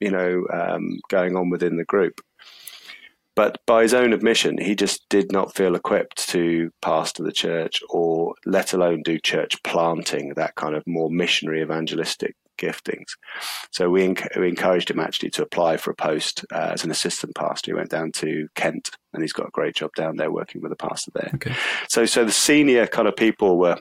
you 0.00 0.10
know, 0.10 0.46
um, 0.52 1.00
going 1.08 1.36
on 1.36 1.50
within 1.50 1.76
the 1.76 1.84
group. 1.84 2.20
But 3.38 3.64
by 3.66 3.82
his 3.82 3.94
own 3.94 4.12
admission, 4.12 4.58
he 4.58 4.74
just 4.74 5.08
did 5.08 5.30
not 5.30 5.54
feel 5.54 5.76
equipped 5.76 6.28
to 6.30 6.72
pastor 6.82 7.22
the 7.22 7.30
church 7.30 7.80
or 7.88 8.34
let 8.44 8.72
alone 8.72 9.02
do 9.04 9.16
church 9.20 9.62
planting, 9.62 10.34
that 10.34 10.56
kind 10.56 10.74
of 10.74 10.82
more 10.88 11.08
missionary 11.08 11.62
evangelistic 11.62 12.34
giftings. 12.60 13.06
So 13.70 13.90
we, 13.90 14.12
we 14.36 14.48
encouraged 14.48 14.90
him 14.90 14.98
actually 14.98 15.30
to 15.30 15.44
apply 15.44 15.76
for 15.76 15.92
a 15.92 15.94
post 15.94 16.44
uh, 16.52 16.70
as 16.72 16.82
an 16.82 16.90
assistant 16.90 17.36
pastor. 17.36 17.70
He 17.70 17.76
went 17.76 17.90
down 17.90 18.10
to 18.16 18.48
Kent 18.56 18.90
and 19.12 19.22
he's 19.22 19.32
got 19.32 19.46
a 19.46 19.52
great 19.52 19.76
job 19.76 19.94
down 19.94 20.16
there 20.16 20.32
working 20.32 20.60
with 20.60 20.72
a 20.72 20.76
pastor 20.76 21.12
there. 21.14 21.30
Okay. 21.36 21.54
So, 21.88 22.06
so 22.06 22.24
the 22.24 22.32
senior 22.32 22.88
kind 22.88 23.06
of 23.06 23.14
people 23.14 23.56
were 23.56 23.78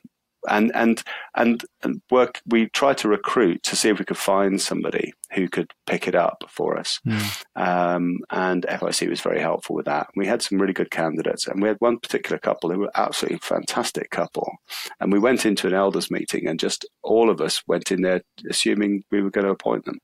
and 0.49 0.71
and 0.75 1.03
and 1.35 1.63
and 1.83 2.01
work. 2.09 2.41
We 2.45 2.69
tried 2.69 2.97
to 2.99 3.09
recruit 3.09 3.63
to 3.63 3.75
see 3.75 3.89
if 3.89 3.99
we 3.99 4.05
could 4.05 4.17
find 4.17 4.61
somebody 4.61 5.13
who 5.33 5.47
could 5.47 5.71
pick 5.85 6.07
it 6.07 6.15
up 6.15 6.43
for 6.49 6.77
us. 6.77 6.99
Mm. 7.05 7.43
Um, 7.55 8.19
and 8.29 8.63
FIEC 8.63 9.09
was 9.09 9.21
very 9.21 9.41
helpful 9.41 9.75
with 9.75 9.85
that. 9.85 10.07
We 10.15 10.27
had 10.27 10.41
some 10.41 10.59
really 10.59 10.73
good 10.73 10.91
candidates, 10.91 11.47
and 11.47 11.61
we 11.61 11.67
had 11.67 11.77
one 11.79 11.99
particular 11.99 12.37
couple 12.37 12.71
who 12.71 12.79
were 12.79 12.91
absolutely 12.95 13.39
fantastic 13.39 14.09
couple. 14.09 14.51
And 14.99 15.11
we 15.11 15.19
went 15.19 15.45
into 15.45 15.67
an 15.67 15.73
elders 15.73 16.09
meeting, 16.11 16.47
and 16.47 16.59
just 16.59 16.85
all 17.03 17.29
of 17.29 17.41
us 17.41 17.61
went 17.67 17.91
in 17.91 18.01
there 18.01 18.21
assuming 18.49 19.03
we 19.11 19.21
were 19.21 19.31
going 19.31 19.45
to 19.45 19.51
appoint 19.51 19.85
them. 19.85 19.99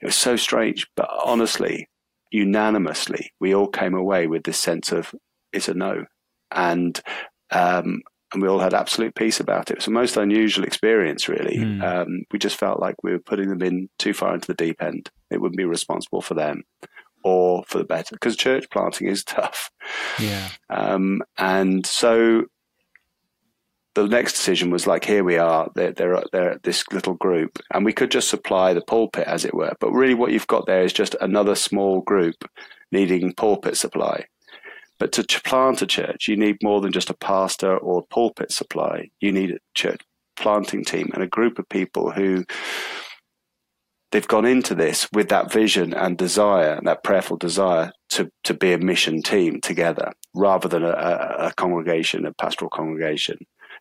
It 0.00 0.06
was 0.06 0.16
so 0.16 0.36
strange, 0.36 0.86
but 0.96 1.08
honestly, 1.24 1.88
unanimously, 2.32 3.30
we 3.38 3.54
all 3.54 3.68
came 3.68 3.94
away 3.94 4.26
with 4.26 4.42
this 4.42 4.58
sense 4.58 4.90
of 4.90 5.14
it's 5.52 5.68
a 5.68 5.74
no. 5.74 6.06
And 6.50 7.00
um, 7.50 8.02
and 8.32 8.42
we 8.42 8.48
all 8.48 8.58
had 8.58 8.74
absolute 8.74 9.14
peace 9.14 9.40
about 9.40 9.70
it. 9.70 9.74
It 9.74 9.78
was 9.78 9.84
the 9.86 9.90
most 9.90 10.16
unusual 10.16 10.64
experience, 10.64 11.28
really. 11.28 11.58
Mm. 11.58 11.82
Um, 11.82 12.24
we 12.32 12.38
just 12.38 12.56
felt 12.56 12.80
like 12.80 12.96
we 13.02 13.12
were 13.12 13.18
putting 13.18 13.48
them 13.48 13.62
in 13.62 13.88
too 13.98 14.14
far 14.14 14.34
into 14.34 14.46
the 14.46 14.54
deep 14.54 14.82
end. 14.82 15.10
It 15.30 15.40
wouldn't 15.40 15.58
be 15.58 15.64
responsible 15.64 16.22
for 16.22 16.34
them 16.34 16.62
or 17.24 17.62
for 17.66 17.78
the 17.78 17.84
better 17.84 18.14
because 18.14 18.36
church 18.36 18.68
planting 18.70 19.08
is 19.08 19.24
tough. 19.24 19.70
Yeah. 20.18 20.48
Um, 20.70 21.22
and 21.36 21.84
so 21.86 22.44
the 23.94 24.06
next 24.06 24.32
decision 24.32 24.70
was 24.70 24.86
like, 24.86 25.04
here 25.04 25.24
we 25.24 25.36
are, 25.36 25.70
they're, 25.74 25.92
they're, 25.92 26.22
they're 26.32 26.58
this 26.62 26.84
little 26.92 27.14
group, 27.14 27.58
and 27.72 27.84
we 27.84 27.92
could 27.92 28.10
just 28.10 28.30
supply 28.30 28.72
the 28.72 28.80
pulpit, 28.80 29.26
as 29.26 29.44
it 29.44 29.54
were. 29.54 29.74
But 29.80 29.92
really, 29.92 30.14
what 30.14 30.32
you've 30.32 30.46
got 30.46 30.66
there 30.66 30.82
is 30.82 30.92
just 30.92 31.14
another 31.20 31.54
small 31.54 32.00
group 32.00 32.36
needing 32.90 33.34
pulpit 33.34 33.76
supply. 33.76 34.24
But 35.02 35.10
to 35.10 35.40
plant 35.40 35.82
a 35.82 35.86
church, 35.88 36.28
you 36.28 36.36
need 36.36 36.62
more 36.62 36.80
than 36.80 36.92
just 36.92 37.10
a 37.10 37.14
pastor 37.14 37.76
or 37.76 38.06
pulpit 38.06 38.52
supply. 38.52 39.10
You 39.18 39.32
need 39.32 39.50
a 39.50 39.58
church 39.74 40.00
planting 40.36 40.84
team 40.84 41.10
and 41.12 41.24
a 41.24 41.26
group 41.26 41.58
of 41.58 41.68
people 41.68 42.12
who 42.12 42.44
they've 44.12 44.28
gone 44.28 44.44
into 44.44 44.76
this 44.76 45.08
with 45.12 45.28
that 45.30 45.50
vision 45.50 45.92
and 45.92 46.16
desire, 46.16 46.80
that 46.84 47.02
prayerful 47.02 47.36
desire 47.36 47.90
to, 48.10 48.30
to 48.44 48.54
be 48.54 48.72
a 48.72 48.78
mission 48.78 49.22
team 49.22 49.60
together 49.60 50.12
rather 50.36 50.68
than 50.68 50.84
a, 50.84 50.90
a 50.90 51.52
congregation, 51.56 52.24
a 52.24 52.32
pastoral 52.34 52.70
congregation 52.70 53.38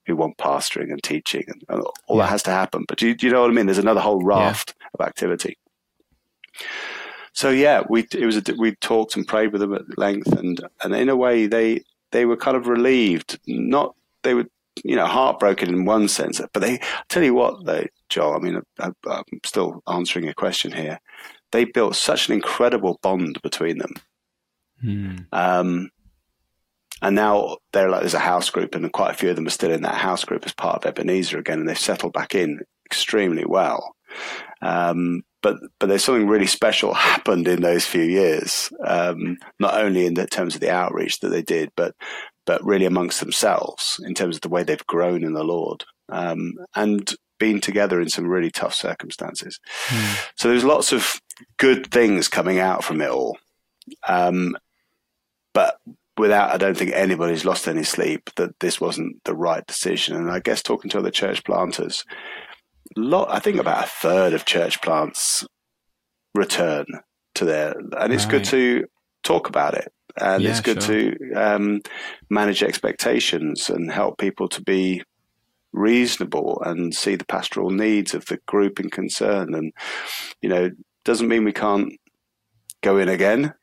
who 0.07 0.15
want 0.15 0.39
pastoring 0.39 0.91
and 0.91 1.03
teaching 1.03 1.45
and 1.47 1.83
all 2.07 2.17
yeah. 2.17 2.23
that 2.23 2.29
has 2.29 2.41
to 2.41 2.49
happen. 2.49 2.83
But 2.87 2.97
do 2.97 3.09
you, 3.09 3.13
do 3.13 3.27
you, 3.27 3.31
know 3.31 3.41
what 3.41 3.51
I 3.51 3.53
mean? 3.53 3.67
There's 3.67 3.77
another 3.77 4.01
whole 4.01 4.23
raft 4.23 4.73
yeah. 4.79 4.87
of 4.95 5.07
activity. 5.07 5.59
So 7.33 7.49
yeah, 7.49 7.83
we 7.89 8.07
it 8.13 8.25
was 8.25 8.37
a, 8.37 8.43
we 8.57 8.75
talked 8.75 9.15
and 9.15 9.27
prayed 9.27 9.51
with 9.51 9.61
them 9.61 9.73
at 9.73 9.97
length, 9.97 10.31
and 10.33 10.61
and 10.83 10.95
in 10.95 11.09
a 11.09 11.15
way 11.15 11.47
they 11.47 11.83
they 12.11 12.25
were 12.25 12.37
kind 12.37 12.57
of 12.57 12.67
relieved. 12.67 13.39
Not 13.47 13.95
they 14.23 14.33
were 14.33 14.47
you 14.83 14.95
know 14.95 15.07
heartbroken 15.07 15.69
in 15.69 15.85
one 15.85 16.07
sense, 16.07 16.41
but 16.53 16.61
they 16.61 16.73
I'll 16.79 17.03
tell 17.09 17.23
you 17.23 17.33
what 17.33 17.65
though, 17.65 17.85
Joel. 18.09 18.35
I 18.35 18.39
mean, 18.39 18.61
I, 18.79 18.91
I'm 19.05 19.23
still 19.45 19.81
answering 19.87 20.27
a 20.27 20.33
question 20.33 20.71
here. 20.71 20.99
They 21.51 21.65
built 21.65 21.95
such 21.95 22.27
an 22.27 22.35
incredible 22.35 22.99
bond 23.01 23.41
between 23.41 23.77
them. 23.77 23.93
Hmm. 24.81 25.17
Um, 25.31 25.89
and 27.01 27.15
now 27.15 27.57
they're 27.71 27.89
like 27.89 28.01
there's 28.01 28.13
a 28.13 28.19
house 28.19 28.49
group, 28.49 28.75
and 28.75 28.91
quite 28.91 29.11
a 29.11 29.15
few 29.15 29.29
of 29.29 29.35
them 29.35 29.47
are 29.47 29.51
still 29.51 29.71
in 29.71 29.81
that 29.81 29.95
house 29.95 30.23
group 30.23 30.45
as 30.45 30.53
part 30.53 30.77
of 30.77 30.85
Ebenezer 30.85 31.39
again, 31.39 31.59
and 31.59 31.67
they've 31.67 31.77
settled 31.77 32.13
back 32.13 32.35
in 32.35 32.59
extremely 32.85 33.45
well. 33.45 33.95
Um, 34.61 35.23
but 35.41 35.57
but 35.79 35.87
there's 35.87 36.03
something 36.03 36.27
really 36.27 36.47
special 36.47 36.93
happened 37.11 37.47
in 37.47 37.61
those 37.61 37.85
few 37.85 38.03
years. 38.03 38.71
Um, 38.85 39.37
not 39.59 39.75
only 39.75 40.05
in 40.05 40.13
the 40.13 40.27
terms 40.27 40.55
of 40.55 40.61
the 40.61 40.71
outreach 40.71 41.19
that 41.19 41.29
they 41.29 41.41
did, 41.41 41.71
but 41.75 41.95
but 42.45 42.63
really 42.65 42.85
amongst 42.85 43.19
themselves 43.19 43.99
in 44.03 44.13
terms 44.13 44.35
of 44.35 44.41
the 44.41 44.49
way 44.49 44.63
they've 44.63 44.87
grown 44.87 45.23
in 45.23 45.33
the 45.33 45.43
Lord 45.43 45.83
um, 46.09 46.55
and 46.75 47.13
been 47.39 47.61
together 47.61 48.01
in 48.01 48.09
some 48.09 48.27
really 48.27 48.51
tough 48.51 48.73
circumstances. 48.73 49.59
Mm. 49.87 50.29
So 50.35 50.49
there's 50.49 50.63
lots 50.63 50.91
of 50.91 51.21
good 51.57 51.91
things 51.91 52.27
coming 52.27 52.59
out 52.59 52.83
from 52.83 53.01
it 53.01 53.09
all, 53.09 53.37
um, 54.07 54.57
but 55.53 55.77
without 56.17 56.51
I 56.51 56.57
don't 56.57 56.77
think 56.77 56.91
anybody's 56.93 57.45
lost 57.45 57.67
any 57.67 57.83
sleep 57.83 58.29
that 58.35 58.59
this 58.59 58.81
wasn't 58.81 59.23
the 59.23 59.35
right 59.35 59.65
decision. 59.65 60.15
And 60.15 60.31
I 60.31 60.39
guess 60.39 60.61
talking 60.61 60.89
to 60.91 60.99
other 60.99 61.11
church 61.11 61.43
planters 61.43 62.05
lot, 62.95 63.31
I 63.31 63.39
think 63.39 63.57
about 63.57 63.85
a 63.85 63.89
third 63.89 64.33
of 64.33 64.45
church 64.45 64.81
plants 64.81 65.45
return 66.33 66.85
to 67.35 67.45
there, 67.45 67.73
and 67.97 68.13
it's 68.13 68.25
right. 68.25 68.31
good 68.31 68.45
to 68.45 68.85
talk 69.23 69.49
about 69.49 69.73
it, 69.73 69.91
and 70.19 70.43
yeah, 70.43 70.49
it's 70.49 70.61
good 70.61 70.81
sure. 70.83 71.13
to 71.13 71.33
um, 71.33 71.81
manage 72.29 72.63
expectations 72.63 73.69
and 73.69 73.91
help 73.91 74.17
people 74.17 74.47
to 74.49 74.61
be 74.61 75.03
reasonable 75.73 76.61
and 76.65 76.93
see 76.93 77.15
the 77.15 77.25
pastoral 77.25 77.69
needs 77.69 78.13
of 78.13 78.25
the 78.25 78.37
group 78.47 78.79
in 78.79 78.89
concern, 78.89 79.53
and 79.53 79.73
you 80.41 80.49
know, 80.49 80.71
doesn't 81.05 81.27
mean 81.27 81.43
we 81.43 81.53
can't 81.53 81.93
go 82.81 82.97
in 82.97 83.09
again 83.09 83.53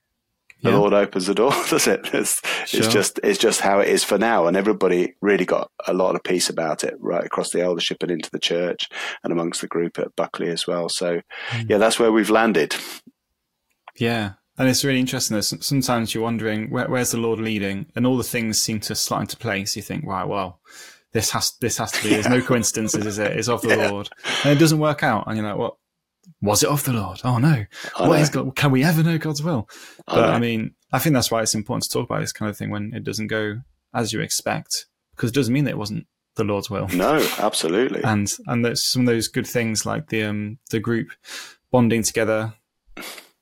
the 0.62 0.70
yeah. 0.70 0.76
Lord 0.76 0.92
opens 0.92 1.26
the 1.26 1.34
door, 1.34 1.52
does 1.68 1.86
it? 1.86 2.08
It's, 2.12 2.40
sure. 2.66 2.80
it's, 2.80 2.92
just 2.92 3.20
it's 3.22 3.38
just 3.38 3.60
how 3.60 3.80
it 3.80 3.88
is 3.88 4.02
for 4.04 4.18
now, 4.18 4.46
and 4.46 4.56
everybody 4.56 5.14
really 5.20 5.44
got 5.44 5.70
a 5.86 5.94
lot 5.94 6.16
of 6.16 6.24
peace 6.24 6.50
about 6.50 6.84
it 6.84 6.94
right 6.98 7.24
across 7.24 7.50
the 7.50 7.60
eldership 7.60 8.02
and 8.02 8.10
into 8.10 8.30
the 8.30 8.38
church 8.38 8.88
and 9.22 9.32
amongst 9.32 9.60
the 9.60 9.68
group 9.68 9.98
at 9.98 10.16
Buckley 10.16 10.48
as 10.48 10.66
well. 10.66 10.88
So, 10.88 11.20
mm. 11.50 11.70
yeah, 11.70 11.78
that's 11.78 11.98
where 11.98 12.12
we've 12.12 12.30
landed. 12.30 12.74
Yeah, 13.96 14.32
and 14.56 14.68
it's 14.68 14.84
really 14.84 15.00
interesting. 15.00 15.36
That 15.36 15.44
sometimes 15.44 16.14
you're 16.14 16.24
wondering 16.24 16.70
where, 16.70 16.88
where's 16.88 17.12
the 17.12 17.18
Lord 17.18 17.38
leading, 17.38 17.86
and 17.94 18.06
all 18.06 18.16
the 18.16 18.24
things 18.24 18.60
seem 18.60 18.80
to 18.80 18.94
slide 18.94 19.22
into 19.22 19.36
place. 19.36 19.76
You 19.76 19.82
think, 19.82 20.04
wow, 20.04 20.26
well, 20.26 20.60
this 21.12 21.30
has 21.30 21.52
this 21.60 21.78
has 21.78 21.92
to 21.92 22.02
be. 22.02 22.10
There's 22.10 22.28
no 22.28 22.42
coincidences, 22.42 23.06
is 23.06 23.18
it? 23.18 23.36
It's 23.36 23.48
of 23.48 23.62
the 23.62 23.76
yeah. 23.76 23.90
Lord, 23.90 24.08
and 24.44 24.56
it 24.56 24.60
doesn't 24.60 24.80
work 24.80 25.04
out. 25.04 25.28
And 25.28 25.36
you're 25.36 25.46
like, 25.46 25.56
what? 25.56 25.76
Was 26.40 26.62
it 26.62 26.68
of 26.68 26.84
the 26.84 26.92
Lord? 26.92 27.20
Oh 27.24 27.38
no. 27.38 27.64
What 27.96 28.20
is 28.20 28.30
God? 28.30 28.54
Can 28.56 28.70
we 28.70 28.84
ever 28.84 29.02
know 29.02 29.18
God's 29.18 29.42
will? 29.42 29.68
But 30.06 30.24
I, 30.24 30.34
I, 30.34 30.38
mean, 30.38 30.74
I 30.92 30.98
think 30.98 31.14
that's 31.14 31.30
why 31.30 31.42
it's 31.42 31.54
important 31.54 31.84
to 31.84 31.90
talk 31.90 32.08
about 32.08 32.20
this 32.20 32.32
kind 32.32 32.50
of 32.50 32.56
thing 32.56 32.70
when 32.70 32.92
it 32.94 33.04
doesn't 33.04 33.28
go 33.28 33.60
as 33.94 34.12
you 34.12 34.20
expect, 34.20 34.86
because 35.16 35.30
it 35.30 35.34
doesn't 35.34 35.52
mean 35.52 35.64
that 35.64 35.72
it 35.72 35.78
wasn't 35.78 36.06
the 36.36 36.44
Lord's 36.44 36.70
will. 36.70 36.88
No, 36.88 37.26
absolutely. 37.38 38.02
and 38.04 38.32
and 38.46 38.64
there's 38.64 38.84
some 38.84 39.02
of 39.02 39.06
those 39.06 39.28
good 39.28 39.46
things 39.46 39.84
like 39.84 40.08
the 40.08 40.24
um 40.24 40.58
the 40.70 40.80
group 40.80 41.10
bonding 41.70 42.02
together 42.02 42.54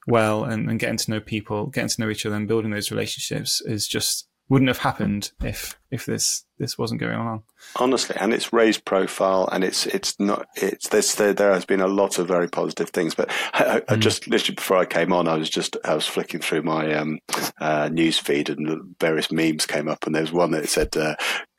well 0.07 0.45
and, 0.45 0.71
and 0.71 0.79
getting 0.79 0.97
to 0.97 1.11
know 1.11 1.21
people, 1.21 1.67
getting 1.67 1.89
to 1.89 2.01
know 2.01 2.09
each 2.09 2.27
other 2.27 2.37
and 2.37 2.49
building 2.49 2.71
those 2.71 2.91
relationships 2.91 3.61
is 3.61 3.87
just 3.87 4.29
wouldn't 4.49 4.69
have 4.69 4.79
happened 4.79 5.33
if 5.43 5.79
if 5.91 6.07
this 6.07 6.45
this 6.59 6.79
wasn't 6.79 7.01
going 7.01 7.15
on. 7.15 7.43
Honestly, 7.77 8.17
and 8.19 8.33
it's 8.33 8.53
raised 8.53 8.85
profile, 8.85 9.49
and 9.53 9.63
it's 9.63 9.87
it's 9.87 10.19
not 10.19 10.47
it's 10.57 10.89
this 10.89 11.15
there, 11.15 11.33
there 11.33 11.53
has 11.53 11.65
been 11.65 11.81
a 11.81 11.87
lot 11.87 12.19
of 12.19 12.29
very 12.29 12.49
positive 12.49 12.91
things. 12.91 13.15
But 13.15 13.31
I, 13.53 13.83
I 13.89 13.95
mm. 13.95 13.99
just 14.01 14.27
literally 14.27 14.55
before 14.55 14.79
I 14.79 14.85
came 14.87 15.13
on, 15.13 15.29
I 15.29 15.37
was 15.37 15.51
just 15.51 15.77
I 15.85 15.95
was 15.95 16.07
flicking 16.07 16.41
through 16.41 16.63
my 16.63 16.93
um, 16.95 17.19
uh, 17.61 17.89
news 17.93 18.19
feed, 18.19 18.49
and 18.49 18.97
various 19.01 19.31
memes 19.31 19.67
came 19.67 19.89
up, 19.89 20.07
and 20.07 20.15
there 20.15 20.23
was 20.23 20.33
one 20.33 20.51
that 20.53 20.69
said 20.69 20.97
uh, 20.97 21.15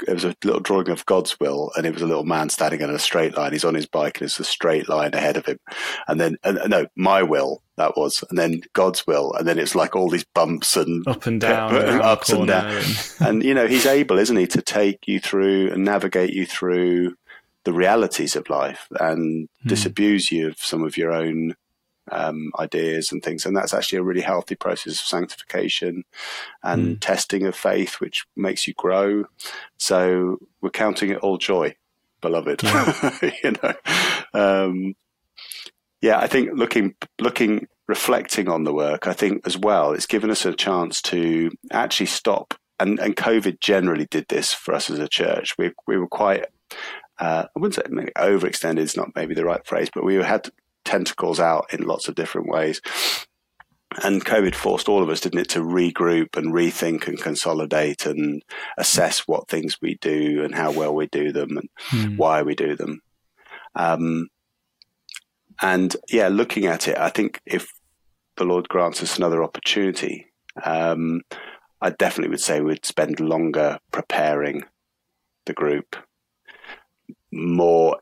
it 0.07 0.13
was 0.13 0.25
a 0.25 0.36
little 0.43 0.62
drawing 0.62 0.89
of 0.89 1.05
God's 1.05 1.39
will, 1.39 1.72
and 1.75 1.86
it 1.86 1.93
was 1.93 2.01
a 2.01 2.07
little 2.07 2.25
man 2.25 2.50
standing 2.50 2.81
in 2.81 2.89
a 2.89 3.00
straight 3.00 3.38
line. 3.38 3.53
He's 3.53 3.65
on 3.65 3.75
his 3.75 3.88
bike, 3.88 4.19
and 4.19 4.25
it's 4.25 4.39
a 4.39 4.43
straight 4.43 4.89
line 4.89 5.13
ahead 5.13 5.38
of 5.38 5.46
him, 5.46 5.60
and 6.07 6.19
then 6.19 6.38
uh, 6.43 6.67
no, 6.67 6.88
my 6.96 7.24
will 7.24 7.62
that 7.77 7.96
was, 7.96 8.24
and 8.29 8.38
then 8.38 8.62
God's 8.74 9.05
will, 9.05 9.34
and 9.34 9.48
then 9.48 9.60
it's 9.60 9.75
like 9.75 9.96
all 9.96 10.10
these 10.10 10.25
bumps 10.34 10.75
and 10.75 11.07
up 11.07 11.25
and 11.27 11.39
down, 11.39 11.75
and 11.75 12.01
ups 12.01 12.29
and 12.29 12.48
down, 12.48 12.75
and, 12.75 13.07
and 13.19 13.43
you 13.43 13.53
know 13.53 13.67
he's 13.67 13.86
able, 13.86 14.16
isn't 14.17 14.36
he, 14.36 14.47
to 14.47 14.62
take 14.62 15.07
you 15.07 15.19
through 15.19 15.71
and 15.71 15.83
navigate 15.83 16.33
you 16.33 16.45
through 16.45 17.15
the 17.63 17.74
realities 17.74 18.36
of 18.36 18.50
life 18.50 18.88
and 19.00 19.50
mm. 19.50 19.69
disabuse 19.69 20.31
you 20.31 20.47
of 20.47 20.57
some 20.57 20.83
of 20.83 20.97
your 20.97 21.12
own 21.12 21.55
um, 22.12 22.51
ideas 22.59 23.12
and 23.12 23.21
things. 23.21 23.45
And 23.45 23.55
that's 23.55 23.74
actually 23.74 24.00
a 24.00 24.03
really 24.03 24.21
healthy 24.21 24.55
process 24.55 24.93
of 24.93 25.05
sanctification 25.05 26.03
and 26.63 26.97
mm. 26.97 27.00
testing 27.01 27.45
of 27.45 27.55
faith, 27.55 27.95
which 27.95 28.25
makes 28.36 28.67
you 28.67 28.74
grow. 28.74 29.25
So 29.77 30.38
we're 30.62 30.69
counting 30.69 31.09
it 31.09 31.17
all 31.17 31.38
joy 31.38 31.75
beloved. 32.21 32.63
Yeah. 32.63 33.19
you 33.43 33.53
know, 33.63 33.74
um, 34.33 34.95
yeah, 36.01 36.19
I 36.19 36.27
think 36.27 36.51
looking 36.53 36.95
looking 37.19 37.67
reflecting 37.88 38.50
on 38.50 38.63
the 38.63 38.74
work, 38.74 39.07
I 39.07 39.13
think 39.13 39.45
as 39.45 39.57
well, 39.57 39.93
it's 39.93 40.05
given 40.05 40.29
us 40.29 40.45
a 40.45 40.53
chance 40.53 41.01
to 41.03 41.51
actually 41.71 42.07
stop. 42.07 42.53
And, 42.79 43.00
and 43.00 43.15
COVID 43.15 43.60
generally 43.60 44.05
did 44.05 44.27
this 44.27 44.53
for 44.53 44.74
us 44.74 44.89
as 44.89 45.00
a 45.00 45.07
church. 45.07 45.57
We 45.57 45.72
we 45.88 45.98
were 45.98 46.07
quite 46.07 46.46
uh, 47.19 47.46
I 47.55 47.60
wouldn't 47.60 47.75
say 47.75 47.81
maybe 47.89 48.12
overextended 48.15 48.79
is 48.79 48.98
not 48.98 49.15
maybe 49.15 49.34
the 49.34 49.46
right 49.46 49.65
phrase, 49.65 49.89
but 49.93 50.03
we 50.03 50.15
had 50.15 50.50
tentacles 50.86 51.39
out 51.39 51.74
in 51.74 51.88
lots 51.88 52.07
of 52.07 52.15
different 52.15 52.48
ways. 52.48 52.81
And 54.03 54.24
COVID 54.24 54.53
forced 54.53 54.89
all 54.89 55.01
of 55.01 55.10
us, 55.10 55.22
didn't 55.22 55.39
it, 55.39 55.50
to 55.50 55.60
regroup 55.60 56.36
and 56.38 56.53
rethink 56.53 57.07
and 57.07 57.19
consolidate 57.19 58.05
and 58.05 58.43
assess 58.77 59.27
what 59.27 59.48
things 59.48 59.77
we 59.81 59.96
do 59.96 60.43
and 60.43 60.53
how 60.53 60.72
well 60.72 60.93
we 60.93 61.07
do 61.07 61.31
them 61.31 61.57
and 61.57 61.69
mm. 61.89 62.17
why 62.17 62.43
we 62.43 62.53
do 62.53 62.75
them. 62.75 63.01
Um, 63.75 64.27
and 65.62 65.96
yeah, 66.10 66.27
looking 66.27 66.65
at 66.67 66.88
it, 66.88 66.98
I 66.98 67.10
think 67.10 67.41
if 67.46 67.72
the 68.36 68.43
Lord 68.43 68.69
grants 68.69 69.01
us 69.01 69.17
another 69.17 69.43
opportunity, 69.43 70.27
um, 70.63 71.22
I 71.81 71.91
definitely 71.91 72.31
would 72.31 72.41
say 72.41 72.62
we'd 72.62 72.86
spend 72.86 73.19
longer 73.19 73.79
preparing 73.91 74.63
the 75.46 75.53
group, 75.53 75.96
more 77.31 77.98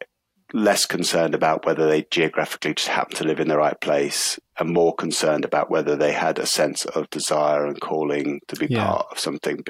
less 0.53 0.86
concerned 0.86 1.36
about 1.36 1.65
whether 1.65 1.88
they 1.88 2.03
geographically 2.12 2.74
just 2.74 2.88
happen 2.88 3.15
to 3.15 3.24
live 3.24 3.39
in 3.39 3.48
the 3.48 3.58
right 3.58 3.79
place 3.82 4.39
and 4.58 4.70
more 4.70 4.94
concerned 4.94 5.44
about 5.44 5.70
whether 5.70 5.96
they 5.96 6.13
had 6.13 6.39
a 6.39 6.46
sense 6.46 6.86
of 6.86 7.10
desire 7.10 7.65
and 7.65 7.82
calling 7.82 8.39
to 8.48 8.55
be 8.55 8.67
yeah. 8.70 8.86
part 8.86 9.08
of 9.12 9.20
something 9.20 9.62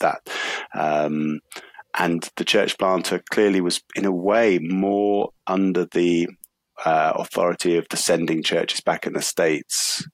that 0.00 0.20
um, 0.74 1.40
and 1.96 2.28
the 2.36 2.44
church 2.44 2.76
planter 2.76 3.22
clearly 3.30 3.60
was 3.60 3.80
in 3.94 4.04
a 4.04 4.12
way 4.12 4.58
more 4.58 5.30
under 5.46 5.86
the 5.86 6.28
uh, 6.84 7.12
authority 7.14 7.76
of 7.76 7.86
the 7.88 7.96
sending 7.96 8.42
churches 8.42 8.80
back 8.80 9.06
in 9.06 9.12
the 9.12 9.22
states 9.22 10.06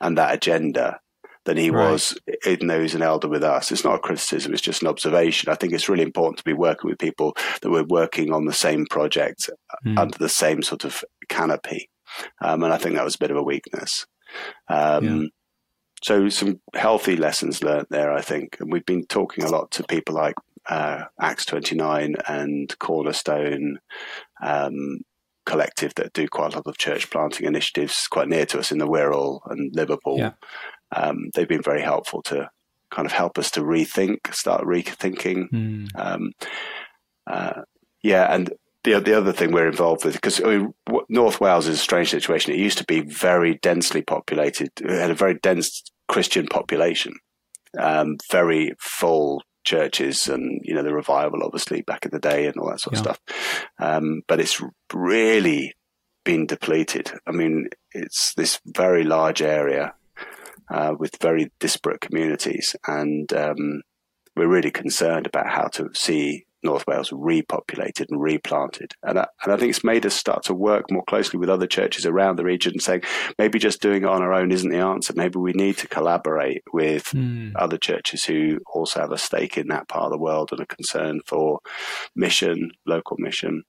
and 0.00 0.16
that 0.16 0.34
agenda 0.34 0.98
than 1.44 1.56
he 1.56 1.70
right. 1.70 1.90
was, 1.90 2.16
even 2.46 2.66
though 2.66 2.80
he's 2.80 2.94
an 2.94 3.02
elder 3.02 3.28
with 3.28 3.42
us. 3.42 3.72
It's 3.72 3.84
not 3.84 3.94
a 3.94 3.98
criticism, 3.98 4.52
it's 4.52 4.62
just 4.62 4.82
an 4.82 4.88
observation. 4.88 5.50
I 5.50 5.54
think 5.54 5.72
it's 5.72 5.88
really 5.88 6.02
important 6.02 6.38
to 6.38 6.44
be 6.44 6.52
working 6.52 6.90
with 6.90 6.98
people 6.98 7.34
that 7.62 7.70
we're 7.70 7.84
working 7.84 8.32
on 8.32 8.44
the 8.44 8.52
same 8.52 8.86
project 8.86 9.48
mm. 9.84 9.98
under 9.98 10.18
the 10.18 10.28
same 10.28 10.62
sort 10.62 10.84
of 10.84 11.02
canopy. 11.28 11.88
Um, 12.40 12.62
and 12.62 12.72
I 12.72 12.78
think 12.78 12.96
that 12.96 13.04
was 13.04 13.14
a 13.14 13.20
bit 13.20 13.30
of 13.30 13.36
a 13.36 13.42
weakness. 13.42 14.06
Um, 14.68 15.04
yeah. 15.04 15.28
So 16.02 16.28
some 16.28 16.60
healthy 16.74 17.16
lessons 17.16 17.62
learned 17.62 17.86
there, 17.90 18.12
I 18.12 18.22
think. 18.22 18.58
And 18.60 18.72
we've 18.72 18.86
been 18.86 19.06
talking 19.06 19.44
a 19.44 19.50
lot 19.50 19.70
to 19.72 19.84
people 19.84 20.14
like 20.14 20.34
uh, 20.68 21.04
Acts 21.20 21.46
29 21.46 22.16
and 22.26 22.78
Cornerstone, 22.78 23.80
um, 24.42 25.00
collective 25.46 25.94
that 25.94 26.12
do 26.12 26.28
quite 26.28 26.52
a 26.52 26.56
lot 26.56 26.66
of 26.66 26.78
church 26.78 27.10
planting 27.10 27.46
initiatives 27.46 28.06
quite 28.08 28.28
near 28.28 28.46
to 28.46 28.58
us 28.58 28.70
in 28.70 28.78
the 28.78 28.86
Wirral 28.86 29.40
and 29.50 29.74
Liverpool. 29.74 30.18
Yeah 30.18 30.32
um, 30.94 31.30
they've 31.34 31.48
been 31.48 31.62
very 31.62 31.82
helpful 31.82 32.22
to 32.22 32.50
kind 32.90 33.06
of 33.06 33.12
help 33.12 33.38
us 33.38 33.50
to 33.52 33.60
rethink, 33.60 34.34
start 34.34 34.64
rethinking. 34.64 35.50
Mm. 35.50 35.88
Um, 35.94 36.32
uh, 37.26 37.62
yeah, 38.02 38.32
and 38.32 38.52
the 38.84 38.98
the 39.00 39.16
other 39.16 39.32
thing 39.32 39.52
we're 39.52 39.68
involved 39.68 40.04
with 40.04 40.14
because 40.14 40.42
I 40.42 40.56
mean, 40.56 40.74
North 41.08 41.40
Wales 41.40 41.66
is 41.66 41.76
a 41.76 41.82
strange 41.82 42.10
situation. 42.10 42.52
It 42.52 42.58
used 42.58 42.78
to 42.78 42.84
be 42.84 43.00
very 43.00 43.58
densely 43.58 44.02
populated. 44.02 44.70
It 44.80 44.90
had 44.90 45.10
a 45.10 45.14
very 45.14 45.34
dense 45.34 45.82
Christian 46.08 46.46
population, 46.46 47.14
um, 47.78 48.16
very 48.30 48.72
full 48.78 49.42
churches, 49.64 50.28
and 50.28 50.60
you 50.64 50.74
know 50.74 50.82
the 50.82 50.94
revival, 50.94 51.42
obviously 51.44 51.82
back 51.82 52.04
in 52.04 52.10
the 52.10 52.18
day, 52.18 52.46
and 52.46 52.56
all 52.56 52.70
that 52.70 52.80
sort 52.80 52.94
yeah. 52.94 53.00
of 53.00 53.04
stuff. 53.04 53.20
Um, 53.78 54.22
but 54.26 54.40
it's 54.40 54.62
really 54.92 55.74
been 56.24 56.46
depleted. 56.46 57.12
I 57.26 57.32
mean, 57.32 57.68
it's 57.92 58.34
this 58.34 58.60
very 58.66 59.04
large 59.04 59.42
area 59.42 59.94
uh, 60.70 60.94
with 60.98 61.20
very 61.20 61.50
disparate 61.60 62.00
communities. 62.00 62.76
And 62.86 63.32
um, 63.32 63.82
we're 64.36 64.48
really 64.48 64.70
concerned 64.70 65.26
about 65.26 65.48
how 65.48 65.68
to 65.68 65.90
see 65.94 66.46
North 66.62 66.86
Wales 66.86 67.10
repopulated 67.10 68.06
and 68.10 68.20
replanted. 68.20 68.92
And 69.02 69.18
I, 69.18 69.26
and 69.42 69.52
I 69.52 69.56
think 69.56 69.70
it's 69.70 69.84
made 69.84 70.04
us 70.04 70.14
start 70.14 70.44
to 70.44 70.54
work 70.54 70.90
more 70.90 71.04
closely 71.04 71.38
with 71.38 71.48
other 71.48 71.66
churches 71.66 72.04
around 72.04 72.36
the 72.36 72.44
region, 72.44 72.78
saying 72.78 73.02
maybe 73.38 73.58
just 73.58 73.80
doing 73.80 74.02
it 74.02 74.08
on 74.08 74.22
our 74.22 74.34
own 74.34 74.52
isn't 74.52 74.70
the 74.70 74.78
answer. 74.78 75.14
Maybe 75.16 75.38
we 75.38 75.52
need 75.52 75.78
to 75.78 75.88
collaborate 75.88 76.62
with 76.72 77.04
mm. 77.04 77.52
other 77.56 77.78
churches 77.78 78.24
who 78.24 78.58
also 78.72 79.00
have 79.00 79.12
a 79.12 79.18
stake 79.18 79.56
in 79.56 79.68
that 79.68 79.88
part 79.88 80.04
of 80.04 80.12
the 80.12 80.18
world 80.18 80.50
and 80.52 80.60
a 80.60 80.66
concern 80.66 81.20
for 81.24 81.60
mission, 82.14 82.72
local 82.86 83.16
mission. 83.18 83.64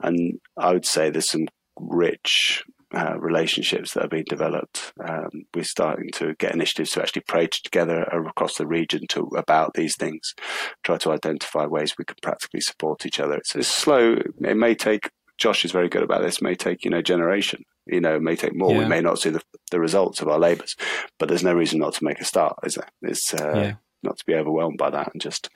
And 0.00 0.38
I 0.56 0.72
would 0.72 0.86
say 0.86 1.08
there's 1.10 1.30
some 1.30 1.48
rich 1.78 2.62
uh, 2.94 3.18
relationships 3.18 3.94
that 3.94 4.04
are 4.04 4.08
being 4.08 4.24
developed. 4.28 4.92
Um, 5.02 5.44
we're 5.54 5.64
starting 5.64 6.10
to 6.12 6.34
get 6.34 6.54
initiatives 6.54 6.90
to 6.92 7.02
actually 7.02 7.22
pray 7.22 7.46
together 7.46 8.02
across 8.02 8.56
the 8.56 8.66
region 8.66 9.06
to 9.08 9.22
about 9.36 9.74
these 9.74 9.96
things, 9.96 10.34
try 10.82 10.98
to 10.98 11.12
identify 11.12 11.64
ways 11.66 11.94
we 11.96 12.04
can 12.04 12.16
practically 12.22 12.60
support 12.60 13.06
each 13.06 13.20
other. 13.20 13.36
It's, 13.36 13.56
it's 13.56 13.68
slow. 13.68 14.16
It 14.40 14.56
may 14.56 14.74
take. 14.74 15.10
Josh 15.38 15.64
is 15.64 15.72
very 15.72 15.88
good 15.88 16.02
about 16.02 16.22
this. 16.22 16.42
May 16.42 16.54
take 16.54 16.84
you 16.84 16.90
know 16.90 17.02
generation. 17.02 17.64
You 17.86 18.00
know, 18.00 18.20
may 18.20 18.36
take 18.36 18.54
more. 18.54 18.72
Yeah. 18.72 18.78
We 18.78 18.84
may 18.84 19.00
not 19.00 19.18
see 19.18 19.30
the, 19.30 19.42
the 19.70 19.80
results 19.80 20.20
of 20.20 20.28
our 20.28 20.38
labours, 20.38 20.76
but 21.18 21.28
there's 21.28 21.42
no 21.42 21.54
reason 21.54 21.80
not 21.80 21.94
to 21.94 22.04
make 22.04 22.20
a 22.20 22.24
start, 22.24 22.56
is 22.62 22.76
there? 22.76 22.88
It's 23.02 23.34
uh, 23.34 23.52
yeah. 23.54 23.74
not 24.04 24.18
to 24.18 24.24
be 24.24 24.34
overwhelmed 24.34 24.78
by 24.78 24.90
that 24.90 25.10
and 25.12 25.20
just 25.20 25.48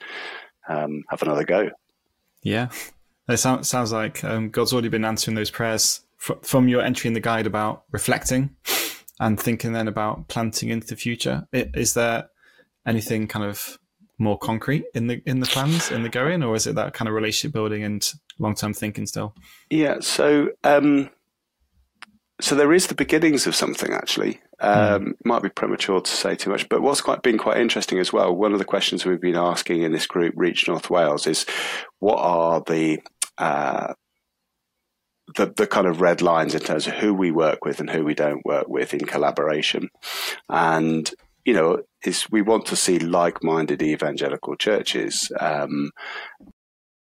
um, 0.67 1.03
have 1.09 1.21
another 1.21 1.45
go. 1.45 1.69
Yeah, 2.41 2.69
it 3.29 3.37
sounds 3.37 3.69
sounds 3.69 3.91
like 3.93 4.23
um, 4.23 4.49
God's 4.49 4.73
already 4.73 4.89
been 4.89 5.05
answering 5.05 5.35
those 5.35 5.51
prayers 5.51 6.01
from 6.41 6.67
your 6.67 6.81
entry 6.81 7.07
in 7.07 7.13
the 7.13 7.19
guide 7.19 7.47
about 7.47 7.83
reflecting 7.91 8.55
and 9.19 9.39
thinking 9.39 9.73
then 9.73 9.87
about 9.87 10.27
planting 10.27 10.69
into 10.69 10.87
the 10.87 10.95
future. 10.95 11.47
Is 11.51 11.93
there 11.93 12.29
anything 12.85 13.27
kind 13.27 13.45
of 13.45 13.77
more 14.19 14.37
concrete 14.37 14.85
in 14.93 15.07
the 15.07 15.21
in 15.25 15.39
the 15.39 15.45
plans 15.45 15.91
in 15.91 16.03
the 16.03 16.09
going, 16.09 16.43
or 16.43 16.55
is 16.55 16.65
it 16.67 16.75
that 16.75 16.93
kind 16.93 17.07
of 17.07 17.13
relationship 17.13 17.53
building 17.53 17.83
and 17.83 18.13
long 18.39 18.55
term 18.55 18.73
thinking 18.73 19.05
still? 19.05 19.35
Yeah, 19.69 19.97
so 20.01 20.49
um, 20.63 21.09
so 22.41 22.55
there 22.55 22.73
is 22.73 22.87
the 22.87 22.95
beginnings 22.95 23.47
of 23.47 23.55
something 23.55 23.93
actually. 23.93 24.41
Um, 24.59 25.05
mm. 25.05 25.13
Might 25.23 25.43
be 25.43 25.49
premature 25.49 26.01
to 26.01 26.11
say 26.11 26.35
too 26.35 26.49
much, 26.49 26.67
but 26.67 26.81
what's 26.81 27.01
quite 27.01 27.21
been 27.21 27.37
quite 27.37 27.57
interesting 27.57 27.99
as 27.99 28.11
well. 28.11 28.35
One 28.35 28.53
of 28.53 28.59
the 28.59 28.65
questions 28.65 29.05
we've 29.05 29.21
been 29.21 29.35
asking 29.35 29.83
in 29.83 29.91
this 29.91 30.07
group, 30.07 30.33
Reach 30.35 30.67
North 30.67 30.89
Wales, 30.89 31.27
is 31.27 31.45
what 31.99 32.17
are 32.17 32.63
the 32.65 32.99
uh, 33.37 33.93
the, 35.35 35.53
the 35.55 35.67
kind 35.67 35.87
of 35.87 36.01
red 36.01 36.21
lines 36.21 36.55
in 36.55 36.61
terms 36.61 36.87
of 36.87 36.93
who 36.93 37.13
we 37.13 37.31
work 37.31 37.65
with 37.65 37.79
and 37.79 37.89
who 37.89 38.03
we 38.03 38.13
don't 38.13 38.45
work 38.45 38.67
with 38.67 38.93
in 38.93 39.01
collaboration. 39.01 39.89
And, 40.49 41.09
you 41.45 41.53
know, 41.53 41.83
is 42.05 42.29
we 42.29 42.41
want 42.41 42.65
to 42.67 42.75
see 42.75 42.99
like-minded 42.99 43.81
evangelical 43.81 44.55
churches. 44.55 45.31
Um, 45.39 45.91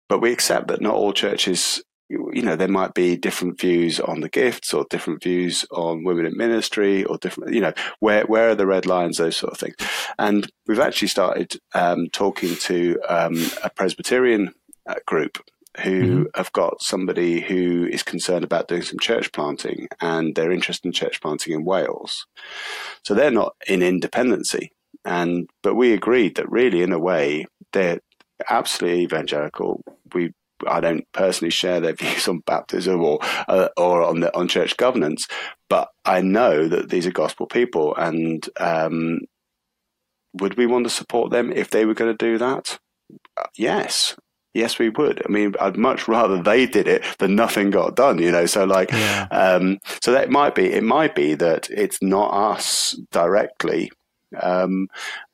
but 0.09 0.21
we 0.21 0.33
accept 0.33 0.69
that 0.69 0.81
not 0.81 0.95
all 0.95 1.13
churches 1.13 1.83
you 2.09 2.43
know, 2.43 2.57
there 2.57 2.69
might 2.69 2.95
be 2.95 3.17
different 3.17 3.59
views 3.59 3.99
on 3.99 4.21
the 4.21 4.29
gifts 4.29 4.75
or 4.75 4.87
different 4.91 5.23
views 5.23 5.65
on 5.71 6.05
women 6.05 6.27
in 6.27 6.37
ministry 6.37 7.05
or 7.05 7.17
different, 7.19 7.55
you 7.55 7.61
know, 7.61 7.73
where, 8.01 8.25
where 8.25 8.51
are 8.51 8.55
the 8.55 8.67
red 8.67 8.87
lines, 8.87 9.17
those 9.17 9.37
sort 9.37 9.53
of 9.53 9.59
things. 9.59 9.75
And 10.19 10.51
we've 10.67 10.81
actually 10.81 11.09
started 11.09 11.57
um, 11.75 12.09
talking 12.13 12.57
to 12.57 12.99
um, 13.09 13.47
a 13.63 13.71
Presbyterian 13.71 14.53
uh, 14.87 14.97
group 15.07 15.39
who 15.83 16.03
mm-hmm. 16.03 16.23
have 16.35 16.53
got 16.53 16.83
somebody 16.83 17.41
who 17.41 17.87
is 17.87 18.03
concerned 18.03 18.45
about 18.45 18.69
doing 18.69 18.83
some 18.83 18.99
church 18.99 19.33
planting 19.33 19.89
and 20.01 20.35
they're 20.35 20.53
interested 20.53 20.87
in 20.87 20.93
church 20.93 21.21
planting 21.21 21.53
in 21.53 21.65
Wales. 21.65 22.27
So 23.05 23.15
they're 23.15 23.31
not 23.31 23.55
in 23.67 23.83
independency. 23.83 24.73
And, 25.05 25.49
but 25.63 25.75
we 25.75 25.93
agreed 25.93 26.37
that 26.37 26.51
really, 26.51 26.83
in 26.83 26.93
a 26.93 26.99
way, 26.99 27.47
they're 27.73 28.01
absolutely 28.49 29.03
evangelical. 29.03 29.83
We, 30.15 30.33
I 30.67 30.81
don't 30.81 31.05
personally 31.13 31.51
share 31.51 31.81
their 31.81 31.93
views 31.95 32.29
on 32.29 32.41
baptism 32.47 33.03
or, 33.03 33.19
uh, 33.49 33.69
or 33.77 34.03
on 34.03 34.21
the, 34.21 34.35
on 34.37 34.49
church 34.49 34.77
governance, 34.77 35.27
but 35.69 35.89
I 36.05 36.21
know 36.21 36.69
that 36.69 36.89
these 36.89 37.07
are 37.07 37.13
gospel 37.13 37.47
people 37.47 37.95
and, 37.97 38.49
um, 38.59 39.21
would 40.35 40.57
we 40.57 40.67
want 40.67 40.85
to 40.85 40.91
support 40.91 41.31
them 41.31 41.53
if 41.53 41.71
they 41.71 41.85
were 41.85 41.95
going 41.95 42.17
to 42.17 42.25
do 42.25 42.39
that? 42.39 42.79
Uh, 43.37 43.45
yes, 43.57 44.17
Yes, 44.55 44.79
we 44.79 44.89
would. 44.89 45.21
I 45.27 45.29
mean, 45.29 45.55
I'd 45.61 45.77
much 45.77 46.07
rather 46.07 46.41
they 46.41 46.65
did 46.65 46.87
it 46.87 47.03
than 47.19 47.35
nothing 47.35 47.71
got 47.71 47.97
done, 47.97 48.19
you 48.19 48.31
know? 48.31 48.47
So 48.47 48.65
like, 48.65 48.93
yeah. 48.93 49.27
um, 49.33 49.81
so 50.01 50.13
that 50.13 50.31
might 50.31 50.55
be, 50.55 50.73
it 50.73 50.85
might 50.85 51.17
be 51.17 51.35
that 51.35 51.69
it's 51.71 52.01
not 52.01 52.33
us 52.33 52.97
directly. 53.11 53.91
Um, 54.41 54.89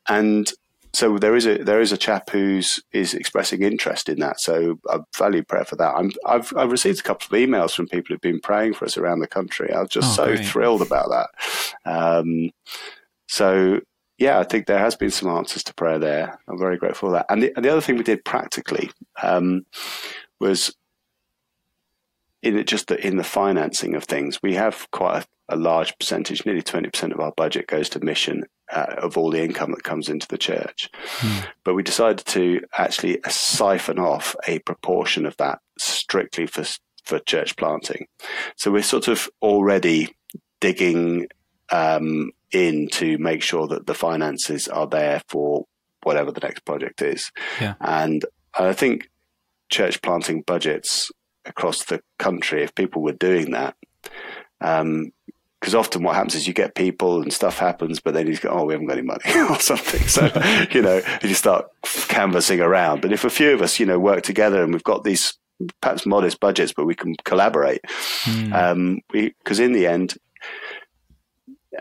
and 0.08 0.50
so 0.94 1.18
there 1.18 1.36
is 1.36 1.46
a, 1.46 1.62
there 1.62 1.82
is 1.82 1.92
a 1.92 1.98
chap 1.98 2.30
who's, 2.30 2.82
is 2.92 3.12
expressing 3.12 3.62
interest 3.62 4.08
in 4.08 4.20
that. 4.20 4.40
So 4.40 4.80
I 4.88 5.00
value 5.16 5.42
prayer 5.42 5.66
for 5.66 5.76
that. 5.76 5.94
I'm, 5.94 6.12
I've, 6.24 6.52
I've 6.56 6.72
received 6.72 7.00
a 7.00 7.02
couple 7.02 7.26
of 7.26 7.42
emails 7.42 7.74
from 7.74 7.88
people 7.88 8.14
who've 8.14 8.20
been 8.22 8.40
praying 8.40 8.74
for 8.74 8.86
us 8.86 8.96
around 8.96 9.20
the 9.20 9.26
country. 9.28 9.70
I 9.70 9.80
was 9.80 9.90
just 9.90 10.18
oh, 10.18 10.24
so 10.24 10.34
great. 10.34 10.46
thrilled 10.46 10.82
about 10.82 11.10
that. 11.10 11.28
Um, 11.84 12.50
so 13.28 13.80
yeah, 14.20 14.38
I 14.38 14.44
think 14.44 14.66
there 14.66 14.78
has 14.78 14.94
been 14.94 15.10
some 15.10 15.30
answers 15.30 15.64
to 15.64 15.74
prayer 15.74 15.98
there. 15.98 16.38
I'm 16.46 16.58
very 16.58 16.76
grateful 16.76 17.08
for 17.08 17.12
that. 17.14 17.26
And 17.30 17.42
the, 17.42 17.52
and 17.56 17.64
the 17.64 17.70
other 17.70 17.80
thing 17.80 17.96
we 17.96 18.04
did 18.04 18.22
practically 18.22 18.90
um, 19.22 19.64
was 20.38 20.76
in 22.42 22.58
it, 22.58 22.66
just 22.66 22.88
the, 22.88 23.04
in 23.04 23.16
the 23.16 23.24
financing 23.24 23.94
of 23.94 24.04
things, 24.04 24.42
we 24.42 24.54
have 24.54 24.86
quite 24.90 25.24
a, 25.48 25.54
a 25.54 25.56
large 25.56 25.96
percentage, 25.98 26.44
nearly 26.44 26.62
20% 26.62 27.12
of 27.12 27.20
our 27.20 27.32
budget 27.32 27.66
goes 27.66 27.88
to 27.88 28.04
mission 28.04 28.44
uh, 28.70 28.94
of 28.98 29.16
all 29.16 29.30
the 29.30 29.42
income 29.42 29.70
that 29.70 29.84
comes 29.84 30.10
into 30.10 30.28
the 30.28 30.38
church. 30.38 30.90
Hmm. 31.02 31.46
But 31.64 31.74
we 31.74 31.82
decided 31.82 32.26
to 32.26 32.60
actually 32.76 33.20
siphon 33.26 33.98
off 33.98 34.36
a 34.46 34.58
proportion 34.60 35.24
of 35.24 35.36
that 35.38 35.60
strictly 35.78 36.46
for 36.46 36.64
for 37.02 37.18
church 37.18 37.56
planting. 37.56 38.06
So 38.56 38.70
we're 38.70 38.82
sort 38.82 39.08
of 39.08 39.28
already 39.40 40.14
digging 40.60 41.26
um, 41.70 42.32
in 42.52 42.88
to 42.88 43.18
make 43.18 43.42
sure 43.42 43.66
that 43.68 43.86
the 43.86 43.94
finances 43.94 44.68
are 44.68 44.86
there 44.86 45.22
for 45.28 45.66
whatever 46.02 46.32
the 46.32 46.40
next 46.40 46.64
project 46.64 47.02
is. 47.02 47.30
Yeah. 47.60 47.74
And 47.80 48.24
I 48.58 48.72
think 48.72 49.10
church 49.68 50.02
planting 50.02 50.42
budgets 50.42 51.10
across 51.44 51.84
the 51.84 52.00
country, 52.18 52.62
if 52.62 52.74
people 52.74 53.02
were 53.02 53.12
doing 53.12 53.52
that, 53.52 53.76
um, 54.60 55.12
because 55.60 55.74
often 55.74 56.02
what 56.02 56.14
happens 56.14 56.34
is 56.34 56.46
you 56.46 56.54
get 56.54 56.74
people 56.74 57.20
and 57.20 57.32
stuff 57.32 57.58
happens, 57.58 58.00
but 58.00 58.14
then 58.14 58.26
you 58.26 58.36
go, 58.38 58.48
oh, 58.48 58.64
we 58.64 58.72
haven't 58.72 58.86
got 58.86 58.96
any 58.96 59.06
money 59.06 59.20
or 59.50 59.60
something. 59.60 60.06
So, 60.08 60.30
you 60.70 60.80
know, 60.80 61.02
you 61.22 61.34
start 61.34 61.66
canvassing 62.08 62.60
around. 62.60 63.02
But 63.02 63.12
if 63.12 63.24
a 63.24 63.30
few 63.30 63.52
of 63.52 63.60
us, 63.60 63.78
you 63.78 63.84
know, 63.84 63.98
work 63.98 64.22
together 64.22 64.62
and 64.62 64.72
we've 64.72 64.82
got 64.82 65.04
these 65.04 65.34
perhaps 65.82 66.06
modest 66.06 66.40
budgets, 66.40 66.72
but 66.72 66.86
we 66.86 66.94
can 66.94 67.14
collaborate, 67.24 67.82
mm. 68.24 68.52
um, 68.54 69.00
because 69.12 69.60
in 69.60 69.72
the 69.72 69.86
end, 69.86 70.16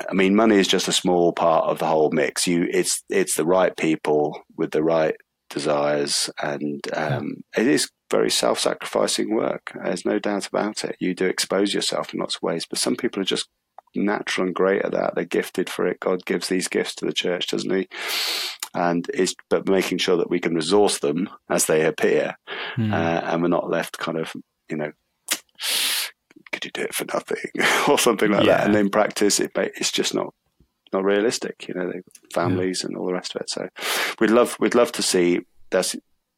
I 0.09 0.13
mean, 0.13 0.35
money 0.35 0.57
is 0.57 0.67
just 0.67 0.87
a 0.87 0.93
small 0.93 1.33
part 1.33 1.65
of 1.65 1.79
the 1.79 1.87
whole 1.87 2.11
mix. 2.11 2.47
You, 2.47 2.67
it's 2.71 3.03
it's 3.09 3.35
the 3.35 3.45
right 3.45 3.75
people 3.75 4.41
with 4.55 4.71
the 4.71 4.83
right 4.83 5.15
desires, 5.49 6.29
and 6.41 6.81
um, 6.93 7.43
yeah. 7.55 7.61
it 7.61 7.67
is 7.67 7.89
very 8.11 8.29
self-sacrificing 8.29 9.33
work. 9.35 9.71
There's 9.83 10.05
no 10.05 10.19
doubt 10.19 10.47
about 10.47 10.83
it. 10.83 10.95
You 10.99 11.13
do 11.13 11.25
expose 11.25 11.73
yourself 11.73 12.13
in 12.13 12.19
lots 12.19 12.35
of 12.37 12.41
ways, 12.41 12.65
but 12.67 12.79
some 12.79 12.95
people 12.95 13.21
are 13.21 13.25
just 13.25 13.47
natural 13.95 14.47
and 14.47 14.55
great 14.55 14.83
at 14.83 14.91
that. 14.91 15.15
They're 15.15 15.25
gifted 15.25 15.69
for 15.69 15.87
it. 15.87 15.99
God 15.99 16.25
gives 16.25 16.47
these 16.47 16.67
gifts 16.67 16.95
to 16.95 17.05
the 17.05 17.13
church, 17.13 17.47
doesn't 17.47 17.75
He? 17.75 17.87
And 18.73 19.09
it's 19.13 19.35
but 19.49 19.67
making 19.67 19.97
sure 19.97 20.17
that 20.17 20.29
we 20.29 20.39
can 20.39 20.53
resource 20.55 20.99
them 20.99 21.29
as 21.49 21.65
they 21.65 21.85
appear, 21.85 22.37
mm. 22.77 22.93
uh, 22.93 23.21
and 23.25 23.41
we're 23.41 23.47
not 23.47 23.69
left 23.69 23.97
kind 23.97 24.17
of 24.17 24.33
you 24.69 24.77
know. 24.77 24.91
Could 26.51 26.65
you 26.65 26.71
do 26.71 26.81
it 26.81 26.95
for 26.95 27.05
nothing 27.05 27.51
or 27.87 27.99
something 27.99 28.31
like 28.31 28.45
yeah. 28.45 28.57
that? 28.57 28.67
And 28.67 28.75
in 28.75 28.89
practice, 28.89 29.39
it 29.39 29.51
it's 29.55 29.91
just 29.91 30.13
not 30.13 30.33
not 30.91 31.03
realistic. 31.03 31.67
You 31.67 31.75
know, 31.75 31.91
families 32.33 32.81
yeah. 32.81 32.87
and 32.87 32.97
all 32.97 33.07
the 33.07 33.13
rest 33.13 33.35
of 33.35 33.41
it. 33.41 33.49
So 33.49 33.67
we'd 34.19 34.31
love 34.31 34.57
we'd 34.59 34.75
love 34.75 34.91
to 34.93 35.01
see 35.01 35.41
that's 35.69 35.95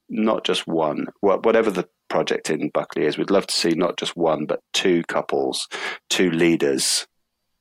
not 0.10 0.44
just 0.44 0.68
one. 0.68 1.08
Whatever 1.22 1.72
the 1.72 1.88
project 2.10 2.50
in 2.50 2.70
Buckley 2.70 3.06
is, 3.06 3.18
we'd 3.18 3.32
love 3.32 3.48
to 3.48 3.56
see 3.56 3.72
not 3.72 3.98
just 3.98 4.18
one 4.18 4.46
but 4.46 4.62
two 4.74 5.04
couples, 5.04 5.68
two 6.10 6.30
leaders 6.30 7.08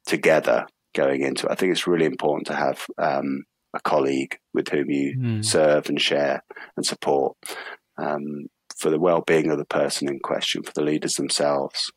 together 0.07 0.67
going 0.95 1.23
into 1.23 1.47
it. 1.47 1.53
I 1.53 1.55
think 1.55 1.73
it's 1.73 1.87
really 1.87 2.07
important 2.07 2.49
to 2.49 2.57
have 2.57 2.85
um, 2.99 3.45
a 3.75 3.81
colleague 3.81 4.39
with 4.53 4.69
whom 4.69 4.91
you 4.91 5.17
mm. 5.17 5.45
serve 5.45 5.89
and 5.89 6.01
share 6.01 6.43
and 6.77 6.85
support 6.85 7.37
um, 7.97 8.47
for 8.77 8.91
the 8.91 8.99
well-being 8.99 9.51
of 9.51 9.59
the 9.59 9.65
person 9.65 10.09
in 10.09 10.19
question, 10.19 10.63
for 10.63 10.73
the 10.75 10.83
leaders 10.83 11.15
themselves, 11.15 11.93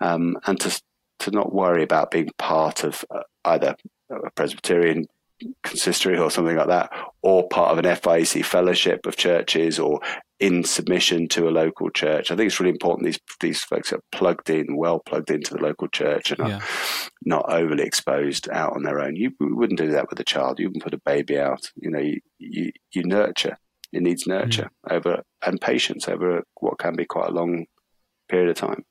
um, 0.00 0.36
and 0.46 0.58
to 0.60 0.80
to 1.20 1.30
not 1.30 1.52
worry 1.52 1.82
about 1.82 2.10
being 2.10 2.30
part 2.38 2.84
of 2.84 3.04
uh, 3.10 3.22
either 3.44 3.74
a 4.10 4.30
Presbyterian 4.30 5.06
consistory 5.62 6.18
or 6.18 6.30
something 6.30 6.56
like 6.56 6.68
that, 6.68 6.90
or 7.22 7.48
part 7.48 7.72
of 7.72 7.78
an 7.78 7.84
FIEC 7.84 8.44
fellowship 8.44 9.06
of 9.06 9.16
churches, 9.16 9.78
or 9.78 10.00
in 10.40 10.62
submission 10.62 11.26
to 11.28 11.48
a 11.48 11.50
local 11.50 11.90
church. 11.90 12.30
I 12.30 12.36
think 12.36 12.46
it's 12.46 12.60
really 12.60 12.70
important 12.70 13.06
these 13.06 13.20
these 13.40 13.62
folks 13.62 13.92
are 13.92 14.00
plugged 14.12 14.50
in, 14.50 14.76
well 14.76 15.00
plugged 15.00 15.30
into 15.30 15.54
the 15.54 15.62
local 15.62 15.88
church, 15.88 16.30
and 16.30 16.48
yeah. 16.48 16.56
are 16.56 16.62
not 17.24 17.52
overly 17.52 17.84
exposed 17.84 18.48
out 18.50 18.74
on 18.74 18.82
their 18.82 19.00
own. 19.00 19.16
You 19.16 19.32
wouldn't 19.40 19.78
do 19.78 19.92
that 19.92 20.10
with 20.10 20.20
a 20.20 20.24
child. 20.24 20.58
You 20.58 20.68
wouldn't 20.68 20.84
put 20.84 20.94
a 20.94 21.00
baby 21.04 21.38
out. 21.38 21.70
You 21.76 21.90
know, 21.90 22.00
you 22.00 22.20
you, 22.38 22.72
you 22.92 23.04
nurture. 23.04 23.56
It 23.92 24.02
needs 24.02 24.26
nurture 24.26 24.70
mm. 24.86 24.96
over 24.96 25.22
and 25.44 25.60
patience 25.60 26.08
over 26.08 26.42
what 26.60 26.78
can 26.78 26.94
be 26.94 27.06
quite 27.06 27.30
a 27.30 27.32
long 27.32 27.66
period 28.28 28.50
of 28.50 28.56
time. 28.56 28.84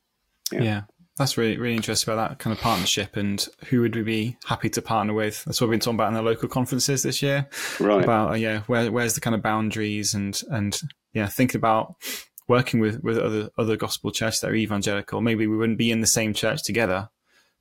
yeah. 0.52 0.62
yeah. 0.62 0.82
That's 1.18 1.38
really 1.38 1.58
really 1.58 1.76
interesting 1.76 2.14
about 2.14 2.30
that 2.30 2.40
kind 2.40 2.56
of 2.56 2.62
partnership 2.62 3.16
and 3.16 3.46
who 3.68 3.82
would 3.82 3.96
we 3.96 4.04
be 4.04 4.38
happy 4.46 4.70
to 4.70 4.82
partner 4.82 5.14
with. 5.14 5.44
That's 5.46 5.60
what 5.60 5.68
we've 5.68 5.74
been 5.74 5.80
talking 5.80 5.96
about 5.96 6.10
in 6.10 6.14
the 6.14 6.22
local 6.22 6.48
conferences 6.48 7.04
this 7.04 7.22
year. 7.22 7.48
Right. 7.80 8.04
About 8.04 8.32
uh, 8.32 8.36
yeah, 8.36 8.62
where 8.68 8.92
where's 8.92 9.16
the 9.16 9.22
kind 9.22 9.36
of 9.36 9.42
boundaries 9.42 10.14
and 10.14 10.42
and 10.50 10.80
yeah, 11.14 11.28
thinking 11.28 11.60
about 11.60 11.96
working 12.48 12.80
with 12.80 13.04
with 13.04 13.18
other 13.18 13.50
other 13.58 13.76
gospel 13.76 14.12
churches 14.12 14.42
that 14.42 14.52
are 14.52 14.56
evangelical. 14.56 15.22
Maybe 15.22 15.48
we 15.48 15.58
wouldn't 15.58 15.78
be 15.78 15.92
in 15.92 16.02
the 16.02 16.08
same 16.08 16.34
church 16.34 16.64
together, 16.64 17.10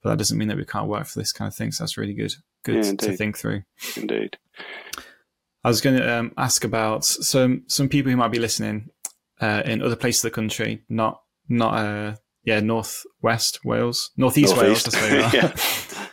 but 0.03 0.11
that 0.11 0.19
doesn't 0.19 0.39
mean 0.39 0.49
that 0.49 0.57
we 0.57 0.65
can't 0.65 0.89
work 0.89 1.07
for 1.07 1.19
this 1.19 1.33
kind 1.33 1.49
of 1.49 1.55
thing. 1.55 1.73
So 1.73 1.85
that's 1.85 1.97
really 1.97 2.15
good 2.15 2.35
good 2.65 2.85
yeah, 2.85 2.93
to 2.93 3.17
think 3.17 3.39
through. 3.39 3.63
Indeed. 3.97 4.39
I 5.65 5.69
was 5.69 5.81
going 5.81 5.97
to 5.97 6.19
um, 6.19 6.33
ask 6.37 6.65
about 6.65 7.05
some 7.05 7.65
some 7.67 7.89
people 7.89 8.11
who 8.11 8.17
might 8.17 8.29
be 8.31 8.39
listening 8.39 8.91
uh, 9.41 9.63
in 9.65 9.83
other 9.83 9.97
places 9.97 10.25
of 10.25 10.31
the 10.31 10.35
country, 10.35 10.85
not 10.89 11.23
not 11.49 11.75
uh, 11.75 12.17
yeah, 12.47 12.61
northwest 12.61 13.65
Wales, 13.65 14.13
northeast, 14.17 14.55
northeast. 14.55 14.93
Wales, 14.95 15.35
yeah. 15.35 15.55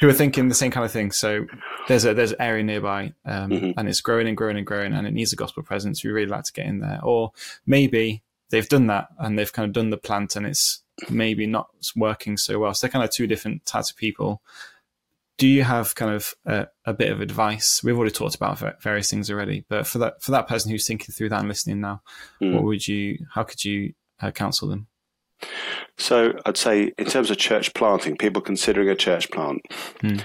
who 0.00 0.08
are 0.08 0.14
thinking 0.14 0.48
the 0.48 0.54
same 0.54 0.70
kind 0.70 0.84
of 0.84 0.90
thing. 0.90 1.12
So 1.12 1.46
there's 1.86 2.04
a 2.04 2.14
there's 2.14 2.32
an 2.32 2.40
area 2.40 2.64
nearby, 2.64 3.12
um, 3.24 3.50
mm-hmm. 3.50 3.78
and 3.78 3.88
it's 3.88 4.00
growing 4.00 4.26
and 4.26 4.36
growing 4.36 4.56
and 4.56 4.66
growing, 4.66 4.94
and 4.94 5.06
it 5.06 5.12
needs 5.12 5.32
a 5.32 5.36
gospel 5.36 5.62
presence. 5.62 6.02
We 6.02 6.10
really 6.10 6.26
like 6.26 6.44
to 6.44 6.52
get 6.52 6.66
in 6.66 6.80
there, 6.80 7.00
or 7.04 7.32
maybe 7.66 8.22
they've 8.50 8.68
done 8.68 8.86
that 8.88 9.08
and 9.18 9.38
they've 9.38 9.52
kind 9.52 9.66
of 9.68 9.74
done 9.74 9.90
the 9.90 9.98
plant, 9.98 10.36
and 10.36 10.46
it's 10.46 10.82
maybe 11.10 11.46
not 11.46 11.68
working 11.94 12.38
so 12.38 12.58
well. 12.58 12.72
So 12.72 12.86
they're 12.86 12.92
kind 12.92 13.04
of 13.04 13.10
two 13.10 13.26
different 13.26 13.66
types 13.66 13.90
of 13.90 13.96
people. 13.96 14.40
Do 15.36 15.48
you 15.48 15.64
have 15.64 15.96
kind 15.96 16.14
of 16.14 16.34
a, 16.46 16.68
a 16.86 16.94
bit 16.94 17.10
of 17.10 17.20
advice? 17.20 17.82
We've 17.82 17.96
already 17.96 18.12
talked 18.12 18.36
about 18.36 18.82
various 18.82 19.10
things 19.10 19.30
already, 19.30 19.64
but 19.68 19.86
for 19.86 19.98
that 19.98 20.22
for 20.22 20.30
that 20.30 20.48
person 20.48 20.70
who's 20.70 20.86
thinking 20.86 21.12
through 21.12 21.28
that 21.28 21.40
and 21.40 21.48
listening 21.48 21.80
now, 21.80 22.00
mm. 22.40 22.54
what 22.54 22.64
would 22.64 22.88
you? 22.88 23.18
How 23.34 23.42
could 23.42 23.64
you 23.64 23.92
uh, 24.22 24.30
counsel 24.30 24.68
them? 24.68 24.86
So 25.98 26.32
I'd 26.44 26.56
say, 26.56 26.92
in 26.98 27.06
terms 27.06 27.30
of 27.30 27.36
church 27.36 27.72
planting, 27.74 28.16
people 28.16 28.42
considering 28.42 28.88
a 28.88 28.96
church 28.96 29.30
plant, 29.30 29.62
hmm. 30.00 30.18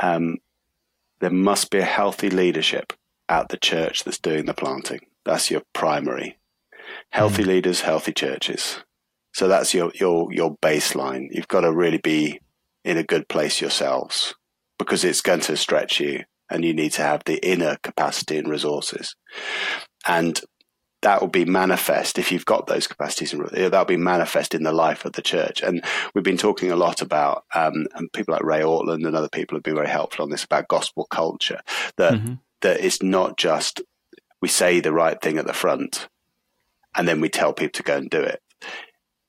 um, 0.00 0.38
there 1.20 1.30
must 1.30 1.70
be 1.70 1.78
a 1.78 1.84
healthy 1.84 2.30
leadership 2.30 2.92
at 3.28 3.48
the 3.48 3.56
church 3.56 4.04
that's 4.04 4.18
doing 4.18 4.46
the 4.46 4.54
planting. 4.54 5.00
That's 5.24 5.50
your 5.50 5.62
primary. 5.72 6.38
Healthy 7.10 7.42
hmm. 7.42 7.48
leaders, 7.48 7.82
healthy 7.82 8.12
churches. 8.12 8.82
So 9.34 9.48
that's 9.48 9.74
your 9.74 9.92
your 9.94 10.32
your 10.32 10.56
baseline. 10.62 11.28
You've 11.30 11.48
got 11.48 11.60
to 11.60 11.72
really 11.72 11.98
be 11.98 12.40
in 12.84 12.96
a 12.96 13.04
good 13.04 13.28
place 13.28 13.60
yourselves 13.60 14.34
because 14.78 15.04
it's 15.04 15.20
going 15.20 15.40
to 15.40 15.56
stretch 15.56 16.00
you, 16.00 16.24
and 16.48 16.64
you 16.64 16.72
need 16.72 16.92
to 16.92 17.02
have 17.02 17.22
the 17.24 17.46
inner 17.46 17.76
capacity 17.82 18.38
and 18.38 18.48
resources. 18.48 19.14
And 20.06 20.40
that 21.02 21.20
will 21.20 21.28
be 21.28 21.44
manifest 21.44 22.18
if 22.18 22.32
you've 22.32 22.46
got 22.46 22.66
those 22.66 22.86
capacities 22.86 23.32
and 23.32 23.46
that'll 23.48 23.84
be 23.84 23.96
manifest 23.96 24.54
in 24.54 24.62
the 24.62 24.72
life 24.72 25.04
of 25.04 25.12
the 25.12 25.22
church. 25.22 25.62
And 25.62 25.84
we've 26.14 26.24
been 26.24 26.38
talking 26.38 26.70
a 26.70 26.76
lot 26.76 27.02
about, 27.02 27.44
um, 27.54 27.86
and 27.94 28.12
people 28.12 28.32
like 28.32 28.42
Ray 28.42 28.60
Ortlund 28.60 29.06
and 29.06 29.14
other 29.14 29.28
people 29.28 29.56
have 29.56 29.62
been 29.62 29.74
very 29.74 29.88
helpful 29.88 30.22
on 30.24 30.30
this 30.30 30.44
about 30.44 30.68
gospel 30.68 31.06
culture. 31.10 31.60
That 31.96 32.14
mm-hmm. 32.14 32.34
that 32.62 32.80
it's 32.80 33.02
not 33.02 33.36
just 33.36 33.82
we 34.40 34.48
say 34.48 34.80
the 34.80 34.92
right 34.92 35.20
thing 35.20 35.38
at 35.38 35.46
the 35.46 35.52
front, 35.52 36.08
and 36.96 37.06
then 37.06 37.20
we 37.20 37.28
tell 37.28 37.52
people 37.52 37.72
to 37.72 37.82
go 37.82 37.96
and 37.96 38.10
do 38.10 38.20
it. 38.20 38.40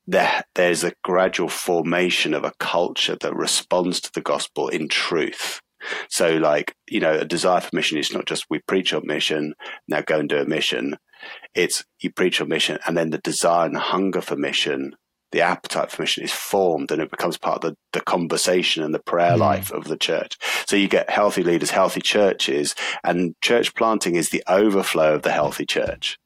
There, 0.06 0.42
there's 0.54 0.84
a 0.84 0.94
gradual 1.04 1.50
formation 1.50 2.32
of 2.32 2.44
a 2.44 2.54
culture 2.58 3.16
that 3.20 3.36
responds 3.36 4.00
to 4.00 4.12
the 4.12 4.22
gospel 4.22 4.68
in 4.68 4.88
truth. 4.88 5.60
So, 6.08 6.36
like, 6.36 6.74
you 6.88 6.98
know, 6.98 7.12
a 7.12 7.24
desire 7.24 7.60
for 7.60 7.76
mission 7.76 7.98
is 7.98 8.12
not 8.12 8.26
just 8.26 8.46
we 8.48 8.60
preach 8.60 8.92
on 8.94 9.06
mission, 9.06 9.54
now 9.86 10.00
go 10.00 10.18
and 10.18 10.28
do 10.28 10.38
a 10.38 10.46
mission. 10.46 10.96
It's 11.54 11.84
you 12.00 12.10
preach 12.10 12.40
on 12.40 12.48
mission, 12.48 12.78
and 12.86 12.96
then 12.96 13.10
the 13.10 13.18
desire 13.18 13.66
and 13.66 13.76
hunger 13.76 14.20
for 14.20 14.36
mission, 14.36 14.94
the 15.32 15.40
appetite 15.42 15.90
for 15.90 16.02
mission 16.02 16.24
is 16.24 16.32
formed, 16.32 16.90
and 16.90 17.02
it 17.02 17.10
becomes 17.10 17.36
part 17.36 17.62
of 17.64 17.70
the, 17.70 17.76
the 17.92 18.00
conversation 18.00 18.82
and 18.82 18.94
the 18.94 18.98
prayer 18.98 19.32
mm. 19.32 19.38
life 19.38 19.70
of 19.70 19.84
the 19.84 19.96
church. 19.96 20.38
So 20.66 20.76
you 20.76 20.88
get 20.88 21.10
healthy 21.10 21.42
leaders, 21.42 21.70
healthy 21.70 22.00
churches, 22.00 22.74
and 23.04 23.34
church 23.42 23.74
planting 23.74 24.16
is 24.16 24.30
the 24.30 24.42
overflow 24.48 25.14
of 25.14 25.22
the 25.22 25.32
healthy 25.32 25.66
church. 25.66 26.18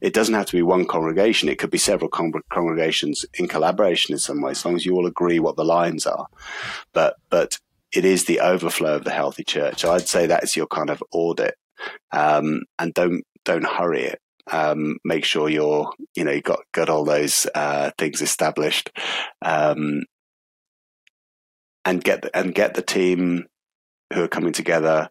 It 0.00 0.14
doesn't 0.14 0.34
have 0.34 0.46
to 0.46 0.56
be 0.56 0.62
one 0.62 0.86
congregation. 0.86 1.48
It 1.48 1.58
could 1.58 1.70
be 1.70 1.78
several 1.78 2.08
con- 2.08 2.32
congregations 2.50 3.24
in 3.34 3.48
collaboration 3.48 4.12
in 4.12 4.18
some 4.18 4.40
way, 4.40 4.52
as 4.52 4.64
long 4.64 4.76
as 4.76 4.86
you 4.86 4.94
all 4.94 5.06
agree 5.06 5.38
what 5.38 5.56
the 5.56 5.64
lines 5.64 6.06
are. 6.06 6.26
But 6.92 7.16
but 7.30 7.58
it 7.92 8.04
is 8.04 8.24
the 8.24 8.40
overflow 8.40 8.94
of 8.96 9.04
the 9.04 9.10
healthy 9.10 9.44
church. 9.44 9.80
So 9.80 9.92
I'd 9.92 10.08
say 10.08 10.26
that 10.26 10.44
is 10.44 10.56
your 10.56 10.66
kind 10.66 10.90
of 10.90 11.02
audit, 11.12 11.54
um, 12.12 12.62
and 12.78 12.94
don't 12.94 13.24
don't 13.44 13.66
hurry 13.66 14.02
it 14.02 14.21
um, 14.50 14.98
make 15.04 15.24
sure 15.24 15.48
you're, 15.48 15.92
you 16.16 16.24
know, 16.24 16.32
you've 16.32 16.42
got, 16.42 16.60
got 16.72 16.88
all 16.88 17.04
those 17.04 17.46
uh, 17.54 17.90
things 17.98 18.20
established, 18.20 18.90
um, 19.44 20.02
and 21.84 22.02
get 22.02 22.22
the, 22.22 22.36
and 22.36 22.54
get 22.54 22.74
the 22.74 22.82
team 22.82 23.46
who 24.12 24.22
are 24.22 24.28
coming 24.28 24.52
together, 24.52 25.08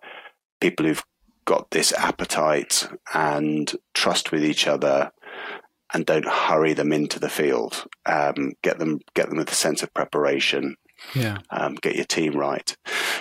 people 0.59 0.85
who've 0.85 1.03
got 1.45 1.71
this 1.71 1.91
appetite 1.93 2.87
and 3.13 3.73
trust 3.93 4.31
with 4.31 4.43
each 4.43 4.67
other, 4.67 5.11
and 5.93 6.05
don't 6.05 6.27
hurry 6.27 6.73
them 6.73 6.93
into 6.93 7.19
the 7.19 7.29
field. 7.29 7.85
Um, 8.05 8.53
get 8.61 8.79
them 8.79 8.99
get 9.15 9.29
them 9.29 9.37
with 9.37 9.51
a 9.51 9.55
sense 9.55 9.83
of 9.83 9.93
preparation. 9.93 10.75
Yeah. 11.15 11.39
Um, 11.49 11.75
get 11.75 11.95
your 11.95 12.05
team 12.05 12.33
right. 12.33 12.75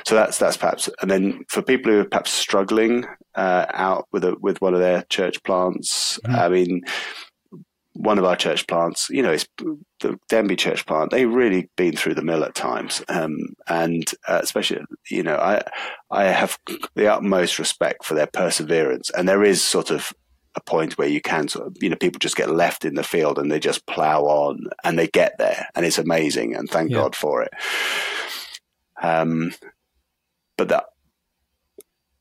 So 0.07 0.14
that's 0.14 0.38
that's 0.38 0.57
perhaps, 0.57 0.88
and 1.01 1.11
then 1.11 1.44
for 1.49 1.62
people 1.62 1.92
who 1.92 2.01
are 2.01 2.05
perhaps 2.05 2.31
struggling 2.31 3.07
uh, 3.35 3.66
out 3.73 4.07
with 4.12 4.25
a, 4.25 4.37
with 4.40 4.61
one 4.61 4.75
of 4.75 4.81
their 4.81 5.03
church 5.09 5.43
plants, 5.43 6.19
mm-hmm. 6.25 6.35
I 6.35 6.49
mean, 6.49 6.83
one 7.95 8.19
of 8.19 8.25
our 8.25 8.37
church 8.37 8.66
plants, 8.66 9.09
you 9.11 9.23
know, 9.23 9.33
it's 9.33 9.47
the 9.59 10.19
Denbigh 10.31 10.59
church 10.59 10.87
plant. 10.87 11.11
They've 11.11 11.31
really 11.31 11.69
been 11.77 11.97
through 11.97 12.14
the 12.14 12.23
mill 12.23 12.45
at 12.45 12.55
times, 12.55 13.03
um, 13.09 13.37
and 13.69 14.11
uh, 14.29 14.40
especially, 14.43 14.83
you 15.11 15.23
know, 15.23 15.37
I 15.37 15.62
I 16.11 16.25
have 16.25 16.59
the 16.95 17.12
utmost 17.12 17.59
respect 17.59 18.05
for 18.05 18.14
their 18.14 18.29
perseverance, 18.29 19.11
and 19.11 19.29
there 19.29 19.43
is 19.43 19.62
sort 19.62 19.90
of 19.90 20.12
a 20.55 20.61
point 20.61 20.99
where 20.99 21.09
you 21.09 21.21
can 21.21 21.49
sort 21.49 21.66
of, 21.66 21.77
you 21.81 21.88
know, 21.88 21.97
people 21.97 22.19
just 22.19 22.37
get 22.37 22.51
left 22.51 22.85
in 22.85 22.95
the 22.95 23.05
field 23.05 23.38
and 23.38 23.53
they 23.53 23.61
just 23.61 23.87
plow 23.87 24.23
on 24.23 24.66
and 24.83 24.99
they 24.99 25.09
get 25.09 25.37
there, 25.38 25.69
and 25.75 25.85
it's 25.85 25.99
amazing, 25.99 26.55
and 26.55 26.71
thank 26.71 26.90
yeah. 26.90 26.99
God 26.99 27.16
for 27.16 27.43
it. 27.43 27.53
Um, 29.03 29.53
but 30.57 30.69
that, 30.69 30.85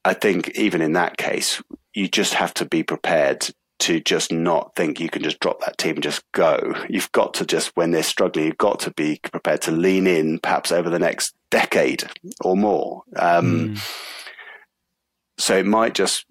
I 0.06 0.14
think 0.14 0.50
even 0.56 0.82
in 0.82 0.94
that 0.94 1.18
case, 1.18 1.62
you 1.94 2.08
just 2.08 2.34
have 2.36 2.54
to 2.56 2.66
be 2.66 2.84
prepared 2.84 3.50
to 3.80 4.00
just 4.02 4.32
not 4.32 4.76
think 4.76 5.00
you 5.00 5.10
can 5.10 5.24
just 5.24 5.40
drop 5.40 5.62
that 5.62 5.78
team 5.78 5.96
and 5.96 6.04
just 6.04 6.30
go. 6.34 6.76
You've 6.90 7.12
got 7.14 7.34
to 7.36 7.46
just, 7.46 7.76
when 7.76 7.92
they're 7.92 8.04
struggling, 8.04 8.46
you've 8.46 8.58
got 8.58 8.82
to 8.82 8.92
be 8.92 9.20
prepared 9.32 9.62
to 9.64 9.72
lean 9.72 10.06
in 10.06 10.40
perhaps 10.40 10.72
over 10.72 10.90
the 10.90 11.00
next 11.00 11.34
decade 11.50 12.04
or 12.42 12.58
more. 12.58 13.04
Um, 13.16 13.76
mm. 13.76 13.96
So 15.38 15.58
it 15.58 15.66
might 15.66 15.96
just, 15.96 16.26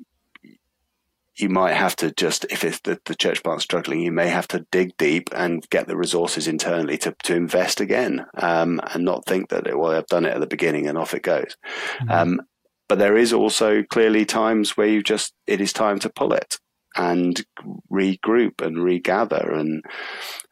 you 1.37 1.49
might 1.49 1.75
have 1.75 1.97
to 1.97 2.11
just, 2.13 2.45
if 2.51 2.65
it's 2.65 2.81
the, 2.81 3.01
the 3.07 3.15
church 3.15 3.43
plant 3.43 3.63
struggling, 3.63 4.01
you 4.01 4.13
may 4.13 4.29
have 4.29 4.49
to 4.49 4.67
dig 4.71 4.95
deep 4.99 5.31
and 5.33 5.67
get 5.71 5.87
the 5.87 5.97
resources 5.97 6.49
internally 6.49 6.99
to, 6.99 7.15
to 7.23 7.35
invest 7.35 7.81
again 7.81 8.27
um, 8.35 8.81
and 8.93 9.05
not 9.05 9.25
think 9.25 9.49
that, 9.49 9.65
well, 9.79 9.93
I've 9.93 10.07
done 10.07 10.27
it 10.27 10.35
at 10.35 10.41
the 10.41 10.47
beginning 10.47 10.87
and 10.87 10.99
off 10.99 11.15
it 11.15 11.23
goes. 11.23 11.57
Mm. 12.03 12.11
Um, 12.11 12.41
but 12.89 12.99
there 12.99 13.17
is 13.17 13.33
also 13.33 13.83
clearly 13.83 14.25
times 14.25 14.77
where 14.77 14.89
you 14.89 15.03
just, 15.03 15.35
it 15.47 15.61
is 15.61 15.73
time 15.73 15.99
to 16.01 16.11
pull 16.11 16.33
it 16.33 16.59
and 16.97 17.45
regroup 17.93 18.61
and 18.61 18.83
regather. 18.83 19.53
And 19.53 19.85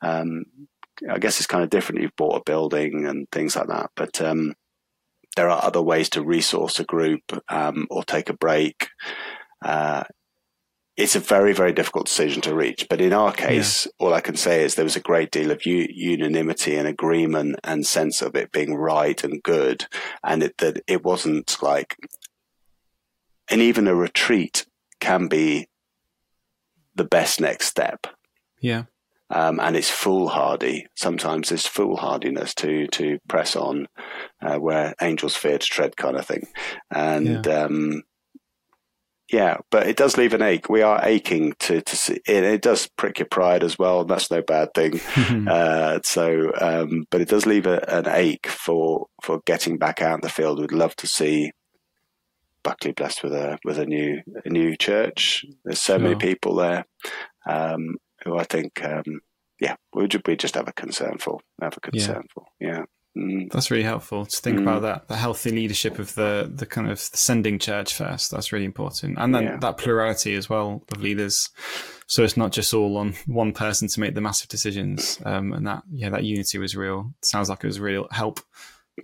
um, 0.03 0.45
I 1.11 1.19
guess 1.19 1.39
it's 1.39 1.47
kind 1.47 1.65
of 1.65 1.71
different. 1.71 2.03
You've 2.03 2.17
bought 2.17 2.41
a 2.41 2.45
building 2.45 3.07
and 3.07 3.27
things 3.33 3.57
like 3.57 3.69
that, 3.69 3.91
but 3.97 4.21
um, 4.21 4.55
there 5.37 5.49
are 5.49 5.65
other 5.65 5.83
ways 5.83 6.11
to 6.11 6.23
resource 6.23 6.81
a 6.81 6.85
group 6.85 7.23
um, 7.49 7.87
or 7.91 8.05
take 8.05 8.31
a 8.31 8.37
break. 8.37 8.89
Uh, 9.65 10.05
it's 10.97 11.15
a 11.15 11.21
very, 11.21 11.53
very 11.53 11.73
difficult 11.73 12.07
decision 12.07 12.41
to 12.43 12.55
reach. 12.55 12.87
But 12.89 13.03
in 13.03 13.13
our 13.13 13.33
case, 13.33 13.85
yeah. 13.85 13.93
all 13.99 14.15
I 14.15 14.23
can 14.23 14.37
say 14.37 14.65
is 14.65 14.75
there 14.75 14.85
was 14.85 14.97
a 14.97 15.01
great 15.01 15.31
deal 15.31 15.51
of 15.51 15.67
u- 15.67 15.89
unanimity 15.91 16.75
and 16.75 16.89
agreement 16.89 17.57
and 17.63 17.87
sense 17.87 18.23
of 18.23 18.35
it 18.35 18.51
being 18.51 18.75
right 18.75 19.23
and 19.23 19.43
good. 19.43 19.87
And 20.25 20.43
it, 20.43 20.57
that 20.59 20.83
it 20.87 21.05
wasn't 21.05 21.55
like, 21.61 21.97
and 23.51 23.61
even 23.61 23.87
a 23.87 23.95
retreat 23.95 24.67
can 25.01 25.29
be 25.29 25.69
the 26.95 27.05
best 27.05 27.41
next 27.41 27.67
step. 27.67 28.07
Yeah. 28.61 28.85
Um, 29.29 29.59
and 29.61 29.77
it's 29.77 29.91
foolhardy. 29.91 30.87
Sometimes 30.95 31.49
there's 31.49 31.67
foolhardiness 31.67 32.55
to 32.57 32.87
to 32.89 33.19
press 33.29 33.57
on, 33.57 33.89
uh, 34.41 34.57
where 34.57 34.95
angels 35.03 35.35
fear 35.35 35.59
to 35.59 35.67
tread, 35.67 35.97
kind 35.97 36.17
of 36.17 36.27
thing. 36.27 36.47
And 36.91 37.45
yeah. 37.45 37.65
Um, 37.65 38.03
yeah. 39.33 39.57
but 39.71 39.89
it 39.89 39.97
does 39.97 40.17
leave 40.17 40.33
an 40.33 40.43
ache. 40.43 40.69
We 40.69 40.83
are 40.83 41.01
aching 41.03 41.55
to 41.59 41.81
to 41.81 41.97
see. 41.97 42.21
It, 42.25 42.45
it 42.45 42.63
does 42.63 42.89
prick 42.97 43.19
your 43.19 43.27
pride 43.27 43.65
as 43.65 43.77
well. 43.77 44.05
That's 44.05 44.31
no 44.31 44.43
bad 44.43 44.73
thing. 44.75 45.01
uh, 45.49 45.99
so, 46.05 46.53
um, 46.61 47.07
but 47.11 47.21
it 47.21 47.29
does 47.29 47.47
leave 47.47 47.67
a, 47.67 47.85
an 47.89 48.07
ache 48.09 48.47
for 48.47 49.09
for 49.25 49.41
getting 49.45 49.77
back 49.77 50.01
out 50.01 50.15
in 50.15 50.21
the 50.21 50.29
field. 50.29 50.61
We'd 50.61 50.71
love 50.71 50.95
to 50.97 51.09
see 51.09 51.51
Buckley 52.67 52.91
blessed 52.91 53.23
with 53.23 53.33
a 53.33 53.59
with 53.65 53.79
a 53.79 53.87
new 53.87 54.21
a 54.45 54.49
new 54.51 54.77
church. 54.77 55.45
There's 55.65 55.81
so 55.81 55.99
sure. 55.99 56.03
many 56.03 56.17
people 56.17 56.57
there 56.57 56.85
um, 57.49 57.95
who 58.25 58.37
I 58.37 58.43
think, 58.43 58.85
um, 58.85 59.21
yeah, 59.61 59.77
we 59.95 60.09
we 60.27 60.37
just 60.37 60.57
have 60.57 60.67
a 60.67 60.73
concern 60.73 61.19
for, 61.19 61.39
have 61.63 61.77
a 61.77 61.81
concern 61.81 62.23
yeah. 62.25 62.33
for, 62.35 62.45
yeah. 62.59 62.83
Mm. 63.17 63.53
That's 63.53 63.71
really 63.71 63.85
helpful 63.85 64.27
to 64.27 64.37
think 64.37 64.59
mm. 64.59 64.63
about 64.63 64.83
that 64.83 65.07
the 65.07 65.17
healthy 65.17 65.51
leadership 65.51 66.01
of 66.01 66.15
the 66.17 66.51
the 66.53 66.67
kind 66.67 66.91
of 66.91 66.99
sending 66.99 67.61
church 67.61 67.95
first. 67.95 68.33
That's 68.33 68.53
really 68.53 68.65
important, 68.65 69.17
and 69.17 69.33
then 69.33 69.45
yeah. 69.45 69.57
that 69.59 69.79
plurality 69.79 70.35
as 70.35 70.51
well 70.51 70.83
of 70.93 71.01
leaders. 71.01 71.51
So 72.09 72.25
it's 72.25 72.37
not 72.37 72.51
just 72.51 72.75
all 72.75 72.97
on 72.97 73.15
one 73.27 73.53
person 73.53 73.87
to 73.87 74.01
make 74.01 74.17
the 74.17 74.21
massive 74.21 74.49
decisions, 74.49 75.21
um, 75.25 75.53
and 75.53 75.67
that 75.69 75.85
yeah, 75.93 76.11
that 76.11 76.25
unity 76.25 76.59
was 76.59 76.75
real. 76.75 77.15
Sounds 77.23 77.49
like 77.49 77.63
it 77.63 77.69
was 77.69 77.79
real 77.79 78.09
help 78.11 78.41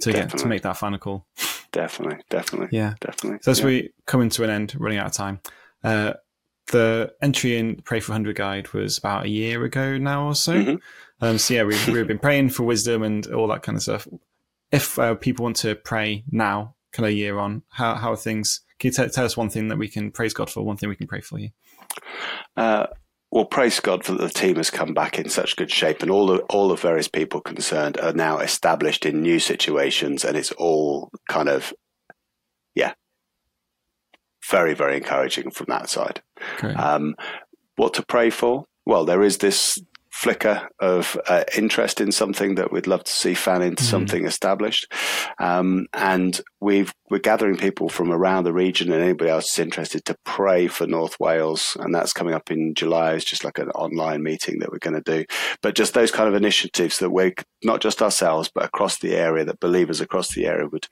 to 0.01 0.13
Definitely. 0.13 0.31
get 0.31 0.39
to 0.39 0.47
make 0.47 0.63
that 0.63 0.77
final 0.77 0.99
call 0.99 1.27
definitely, 1.73 2.23
definitely. 2.31 2.69
Yeah, 2.71 2.95
definitely. 3.01 3.41
So 3.43 3.51
as 3.51 3.61
yeah. 3.61 3.67
we 3.67 3.91
come 4.07 4.21
into 4.21 4.45
an 4.45 4.51
end, 4.51 4.75
running 4.79 4.99
out 4.99 5.07
of 5.07 5.13
time, 5.13 5.41
uh, 5.83 6.15
the 6.71 7.13
entry 7.21 7.57
in 7.59 7.77
Pray 7.83 8.01
for 8.01 8.13
100 8.13 8.37
guide 8.37 8.73
was 8.73 8.99
about 8.99 9.25
a 9.25 9.29
year 9.29 9.65
ago 9.65 9.99
now 9.99 10.29
or 10.29 10.35
so. 10.35 10.55
Mm-hmm. 10.55 10.77
Um, 11.21 11.39
so 11.39 11.55
yeah, 11.55 11.65
we've, 11.65 11.89
we've 11.89 12.07
been 12.07 12.19
praying 12.19 12.51
for 12.51 12.63
wisdom 12.63 13.03
and 13.03 13.27
all 13.27 13.49
that 13.49 13.63
kind 13.63 13.77
of 13.77 13.83
stuff. 13.83 14.07
If 14.71 14.99
uh, 14.99 15.17
people 15.17 15.43
want 15.43 15.57
to 15.57 15.75
pray 15.75 16.25
now, 16.31 16.77
kind 16.93 17.07
of 17.07 17.13
year 17.13 17.39
on, 17.39 17.63
how, 17.71 17.95
how 17.95 18.13
are 18.13 18.17
things? 18.17 18.61
Can 18.79 18.89
you 18.89 18.93
t- 18.93 19.09
tell 19.09 19.25
us 19.25 19.37
one 19.37 19.51
thing 19.51 19.69
that 19.69 19.79
we 19.79 19.89
can 19.89 20.11
praise 20.11 20.35
God 20.35 20.51
for, 20.51 20.63
one 20.63 20.77
thing 20.77 20.89
we 20.89 20.97
can 20.97 21.07
pray 21.07 21.21
for 21.21 21.39
you? 21.39 21.51
Uh, 22.57 22.87
well, 23.33 23.47
praise 23.47 23.81
God 23.81 24.05
for 24.05 24.13
the 24.13 24.29
team 24.29 24.57
has 24.57 24.69
come 24.69 24.93
back 24.93 25.19
in 25.19 25.31
such 25.31 25.57
good 25.57 25.71
shape, 25.71 26.03
and 26.03 26.11
all 26.11 26.27
the 26.27 26.41
all 26.51 26.69
the 26.69 26.77
various 26.77 27.09
people 27.09 27.41
concerned 27.41 27.99
are 27.99 28.13
now 28.13 28.39
established 28.39 29.07
in 29.07 29.23
new 29.23 29.39
situations, 29.39 30.23
and 30.23 30.37
it's 30.37 30.53
all 30.53 31.11
kind 31.31 31.49
of, 31.49 31.73
yeah, 32.75 32.93
very 34.51 34.75
very 34.75 34.99
encouraging 34.99 35.51
from 35.51 35.67
that 35.71 35.89
side. 35.89 36.21
Um, 36.75 37.17
what 37.77 37.95
to 37.95 38.05
pray 38.05 38.29
for? 38.29 38.67
Well, 38.85 39.07
there 39.07 39.23
is 39.23 39.39
this 39.39 39.81
flicker 40.13 40.69
of 40.79 41.19
uh, 41.27 41.43
interest 41.57 41.99
in 41.99 42.13
something 42.13 42.55
that 42.55 42.71
we'd 42.71 42.87
love 42.87 43.03
to 43.03 43.11
see 43.11 43.33
fan 43.33 43.63
into 43.63 43.83
mm. 43.83 43.87
something 43.87 44.27
established. 44.27 44.93
Um, 45.39 45.87
and 45.95 46.39
we've, 46.61 46.93
we're 47.09 47.19
gathering 47.19 47.57
people 47.57 47.89
from 47.89 48.13
around 48.13 48.45
the 48.45 48.53
region 48.53 48.93
and 48.93 49.03
anybody 49.03 49.31
else 49.31 49.51
is 49.51 49.59
interested 49.59 50.05
to 50.05 50.17
pray 50.25 50.69
for 50.69 50.87
North 50.87 51.19
Wales. 51.19 51.79
And 51.81 51.95
that's 51.95 52.13
coming 52.13 52.35
up 52.35 52.51
in 52.51 52.75
July. 52.75 53.15
It's 53.15 53.25
just 53.25 53.43
like 53.43 53.59
an 53.59 53.71
online 53.71 54.23
meeting 54.23 54.59
that 54.59 54.71
we're 54.71 54.79
going 54.79 55.03
to 55.03 55.19
do. 55.19 55.25
But 55.63 55.75
just 55.75 55.95
those 55.95 56.11
kind 56.11 56.29
of 56.29 56.35
initiatives 56.35 56.99
that 56.99 57.11
we're 57.11 57.35
not 57.65 57.81
just 57.81 58.03
ourselves, 58.03 58.51
but 58.55 58.65
across 58.65 58.99
the 58.99 59.17
area, 59.17 59.47
that 59.47 59.61
believers 59.61 60.03
across 60.03 60.35
the 60.35 60.47
area 60.47 60.69
would 60.69 60.89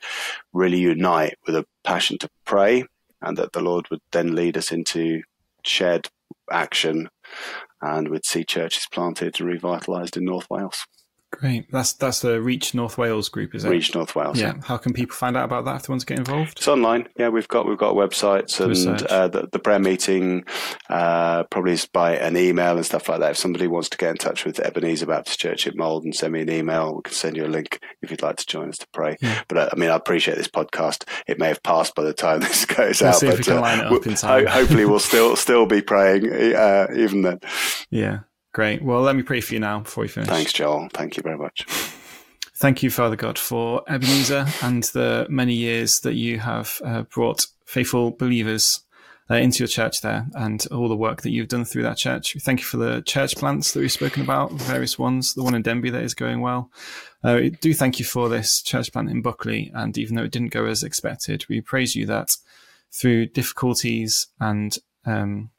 really 0.55 0.81
unite 0.81 1.37
with 1.47 1.55
a 1.55 1.67
passion 1.85 2.17
to 2.19 2.31
pray 2.47 2.85
and 3.21 3.37
that 3.37 3.53
the 3.53 3.61
Lord 3.61 3.89
would 3.91 4.01
then 4.13 4.35
lead 4.35 4.57
us 4.57 4.73
into 4.73 5.23
shared 5.63 6.09
action 6.51 7.11
and 7.83 8.09
we'd 8.09 8.27
see 8.27 8.45
churches 8.45 8.87
planted 8.93 9.41
and 9.41 9.49
revitalised 9.49 10.17
in 10.17 10.25
North 10.25 10.49
Wales. 10.51 10.85
Great. 11.33 11.71
That's 11.71 11.93
that's 11.93 12.21
the 12.21 12.43
Reach 12.43 12.75
North 12.75 12.99
Wales 12.99 13.29
group, 13.29 13.55
is 13.55 13.65
it? 13.65 13.71
Reach 13.71 13.95
North 13.95 14.17
Wales. 14.17 14.39
Yeah. 14.39 14.55
yeah. 14.57 14.63
How 14.65 14.77
can 14.77 14.93
people 14.93 15.15
find 15.15 15.37
out 15.37 15.45
about 15.45 15.65
that 15.65 15.77
if 15.77 15.83
they 15.83 15.93
want 15.93 16.01
to 16.01 16.07
get 16.07 16.19
involved? 16.19 16.59
It's 16.59 16.67
online. 16.67 17.09
Yeah, 17.17 17.29
we've 17.29 17.47
got 17.47 17.69
we've 17.69 17.79
got 17.79 17.95
websites 17.95 18.59
and 18.61 19.03
uh, 19.05 19.29
the, 19.29 19.49
the, 19.51 19.61
prayer 19.61 19.79
meeting 19.79 20.45
uh, 20.89 21.45
probably 21.45 21.73
is 21.73 21.87
by 21.87 22.17
an 22.17 22.37
email 22.37 22.77
and 22.77 22.85
stuff 22.85 23.09
like 23.09 23.21
that. 23.21 23.33
If 23.33 23.37
somebody 23.37 23.69
wants 23.69 23.89
to 23.91 23.97
get 23.97 24.11
in 24.11 24.17
touch 24.17 24.45
with 24.45 24.59
Ebenezer 24.59 25.07
Baptist 25.07 25.39
Church 25.39 25.69
at 25.69 25.77
Mold 25.77 26.05
and 26.05 26.15
send 26.15 26.33
me 26.33 26.41
an 26.41 26.51
email, 26.51 26.97
we 26.97 27.03
can 27.03 27.15
send 27.15 27.37
you 27.37 27.47
a 27.47 27.49
link 27.49 27.81
if 28.03 28.11
you'd 28.11 28.23
like 28.23 28.37
to 28.37 28.47
join 28.47 28.69
us 28.69 28.79
to 28.79 28.89
pray. 28.93 29.17
Yeah. 29.21 29.41
But 29.47 29.59
uh, 29.59 29.69
I 29.73 29.77
mean, 29.79 29.91
I 29.91 29.95
appreciate 29.95 30.37
this 30.37 30.49
podcast. 30.49 31.09
It 31.29 31.39
may 31.39 31.49
have 31.49 31.63
passed 31.63 31.95
by 31.95 32.03
the 32.03 32.13
time 32.13 32.41
this 32.41 32.65
goes 32.65 33.01
we'll 33.01 33.11
out, 33.11 33.23
but 33.23 34.25
uh, 34.25 34.51
hopefully 34.51 34.85
we'll 34.85 34.99
still 34.99 35.37
still 35.37 35.67
be 35.67 35.81
praying 35.81 36.27
uh, 36.33 36.89
even 36.97 37.23
then. 37.23 37.41
Yeah. 37.89 38.21
Great. 38.53 38.83
Well, 38.83 39.03
let 39.03 39.15
me 39.17 39.23
pray 39.23 39.41
for 39.41 39.55
you 39.55 39.61
now 39.61 39.81
before 39.81 40.03
we 40.03 40.09
finish. 40.09 40.29
Thanks, 40.29 40.53
Joel. 40.53 40.89
Thank 40.93 41.17
you 41.17 41.23
very 41.23 41.39
much. 41.39 41.65
Thank 42.57 42.83
you, 42.83 42.91
Father 42.91 43.17
God, 43.17 43.39
for 43.39 43.83
Ebenezer 43.89 44.47
and 44.63 44.83
the 44.85 45.27
many 45.31 45.55
years 45.55 46.01
that 46.01 46.15
you 46.15 46.41
have 46.41 46.81
uh, 46.85 47.03
brought 47.03 47.47
faithful 47.65 48.11
believers 48.11 48.83
uh, 49.31 49.37
into 49.37 49.61
your 49.61 49.69
church 49.69 50.01
there 50.01 50.27
and 50.35 50.67
all 50.73 50.89
the 50.89 50.97
work 50.97 51.23
that 51.23 51.31
you've 51.31 51.49
done 51.49 51.65
through 51.65 51.85
that 51.85 51.97
church. 51.97 52.37
Thank 52.41 52.59
you 52.61 52.67
for 52.67 52.77
the 52.77 53.01
church 53.03 53.37
plants 53.37 53.73
that 53.73 53.81
we've 53.81 53.93
spoken 53.93 54.23
about, 54.23 54.53
various 54.53 54.99
ones, 54.99 55.35
the 55.35 55.45
one 55.45 55.55
in 55.55 55.63
Denbigh 55.63 55.93
that 55.93 56.03
is 56.03 56.15
going 56.15 56.41
well. 56.41 56.71
Uh, 57.23 57.43
do 57.61 57.73
thank 57.73 57.99
you 57.99 58.05
for 58.05 58.29
this 58.29 58.61
church 58.61 58.93
plant 58.93 59.09
in 59.09 59.23
Buckley. 59.23 59.71
And 59.73 59.97
even 59.97 60.17
though 60.17 60.25
it 60.25 60.33
didn't 60.33 60.53
go 60.53 60.67
as 60.67 60.83
expected, 60.83 61.47
we 61.49 61.61
praise 61.61 61.95
you 61.95 62.07
that 62.07 62.37
through 62.93 63.27
difficulties 63.27 64.27
and, 64.41 64.77
um, 65.07 65.51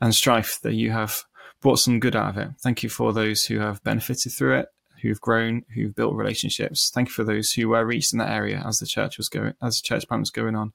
and 0.00 0.14
strife 0.14 0.58
that 0.62 0.74
you 0.74 0.90
have 0.90 1.24
brought 1.60 1.78
some 1.78 2.00
good 2.00 2.16
out 2.16 2.30
of 2.30 2.38
it. 2.38 2.48
Thank 2.60 2.82
you 2.82 2.88
for 2.88 3.12
those 3.12 3.44
who 3.44 3.58
have 3.58 3.82
benefited 3.82 4.32
through 4.32 4.58
it, 4.58 4.68
who've 5.02 5.20
grown, 5.20 5.64
who've 5.74 5.94
built 5.94 6.14
relationships. 6.14 6.90
Thank 6.92 7.08
you 7.08 7.14
for 7.14 7.24
those 7.24 7.52
who 7.52 7.68
were 7.68 7.84
reached 7.84 8.12
in 8.12 8.18
that 8.18 8.30
area 8.30 8.62
as 8.66 8.78
the 8.78 8.86
church 8.86 9.18
was 9.18 9.28
going, 9.28 9.54
as 9.62 9.80
the 9.80 9.86
church 9.86 10.06
plant 10.08 10.22
was 10.22 10.30
going 10.30 10.56
on. 10.56 10.72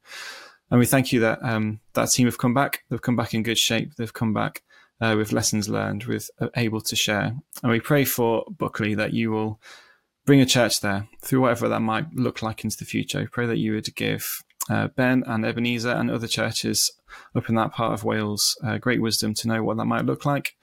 And 0.69 0.80
we 0.80 0.86
thank 0.86 1.12
you 1.12 1.19
that 1.19 1.39
um, 1.43 1.80
that 1.93 2.10
team 2.10 2.28
have 2.28 2.38
come 2.38 2.54
back. 2.54 2.84
They've 2.89 3.02
come 3.02 3.15
back 3.15 3.34
in 3.34 3.43
good 3.43 3.58
shape. 3.58 3.96
They've 3.96 4.13
come 4.13 4.34
back 4.34 4.63
uh, 5.00 5.15
with 5.17 5.32
lessons 5.32 5.69
learned, 5.69 6.06
with 6.06 6.32
uh, 6.39 6.48
able 6.56 6.82
to 6.82 6.96
share. 6.96 7.36
And 7.62 7.72
we 7.72 7.80
pray 7.80 8.06
for 8.06 8.46
Buckley 8.50 8.96
that 8.96 9.13
you 9.13 9.32
will 9.32 9.60
bring 10.26 10.41
a 10.41 10.46
church 10.46 10.80
there 10.80 11.08
through 11.22 11.41
whatever 11.41 11.67
that 11.67 11.82
might 11.82 12.13
look 12.15 12.41
like 12.41 12.63
into 12.63 12.78
the 12.78 12.86
future. 12.86 13.19
We 13.19 13.28
pray 13.28 13.46
that 13.46 13.58
you 13.58 13.74
would 13.74 13.93
give 13.96 14.43
uh, 14.69 14.88
Ben 14.89 15.23
and 15.26 15.45
Ebenezer 15.45 15.91
and 15.91 16.10
other 16.10 16.28
churches 16.28 16.91
up 17.36 17.49
in 17.49 17.56
that 17.56 17.71
part 17.71 17.93
of 17.93 18.04
Wales 18.04 18.58
uh, 18.63 18.78
great 18.78 19.02
wisdom 19.02 19.34
to 19.36 19.47
know 19.47 19.63
what 19.63 19.78
that 19.78 19.86
might 19.86 20.06
look 20.06 20.26
like. 20.26 20.56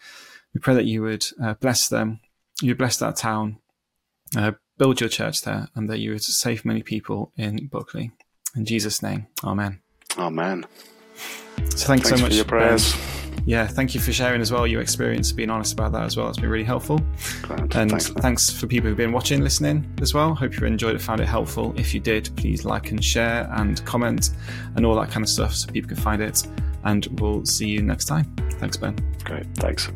We 0.54 0.60
pray 0.60 0.74
that 0.74 0.86
you 0.86 1.02
would 1.02 1.26
uh, 1.42 1.54
bless 1.54 1.88
them, 1.88 2.20
you 2.60 2.74
bless 2.74 2.96
that 2.98 3.16
town, 3.16 3.58
uh, 4.36 4.52
build 4.78 5.00
your 5.00 5.10
church 5.10 5.42
there, 5.42 5.68
and 5.74 5.88
that 5.90 6.00
you 6.00 6.12
would 6.12 6.24
save 6.24 6.64
many 6.64 6.82
people 6.82 7.32
in 7.36 7.68
Buckley. 7.68 8.12
In 8.56 8.64
Jesus' 8.64 9.02
name, 9.02 9.28
Amen. 9.44 9.80
Amen. 10.18 10.64
So 11.76 11.86
thanks, 11.86 12.08
Thanks 12.08 12.08
so 12.08 12.16
much 12.16 12.32
for 12.32 12.36
your 12.36 12.44
prayers. 12.44 12.94
Ben. 12.94 13.19
Yeah, 13.44 13.66
thank 13.66 13.94
you 13.94 14.00
for 14.00 14.12
sharing 14.12 14.40
as 14.40 14.52
well 14.52 14.66
your 14.66 14.80
experience, 14.80 15.32
being 15.32 15.50
honest 15.50 15.72
about 15.72 15.92
that 15.92 16.04
as 16.04 16.16
well. 16.16 16.28
It's 16.28 16.38
been 16.38 16.50
really 16.50 16.64
helpful. 16.64 17.00
Grand. 17.42 17.74
And 17.74 17.90
Thanks. 17.90 18.08
thanks. 18.08 18.50
for 18.50 18.66
people 18.66 18.88
who've 18.88 18.96
been 18.96 19.12
watching, 19.12 19.40
listening 19.40 19.90
as 20.00 20.14
well. 20.14 20.34
Hope 20.34 20.58
you 20.58 20.66
enjoyed 20.66 20.94
it, 20.94 21.00
found 21.00 21.20
it 21.20 21.26
helpful. 21.26 21.74
If 21.76 21.94
you 21.94 22.00
did, 22.00 22.30
please 22.36 22.64
like 22.64 22.90
and 22.90 23.02
share 23.04 23.48
and 23.54 23.84
comment 23.84 24.30
and 24.76 24.84
all 24.84 24.94
that 24.96 25.10
kind 25.10 25.24
of 25.24 25.28
stuff 25.28 25.54
so 25.54 25.70
people 25.70 25.88
can 25.88 25.98
find 25.98 26.22
it. 26.22 26.46
And 26.84 27.06
we'll 27.20 27.44
see 27.44 27.68
you 27.68 27.82
next 27.82 28.06
time. 28.06 28.34
Thanks, 28.52 28.76
Ben. 28.76 28.96
Great. 29.24 29.46
Thanks. 29.56 29.90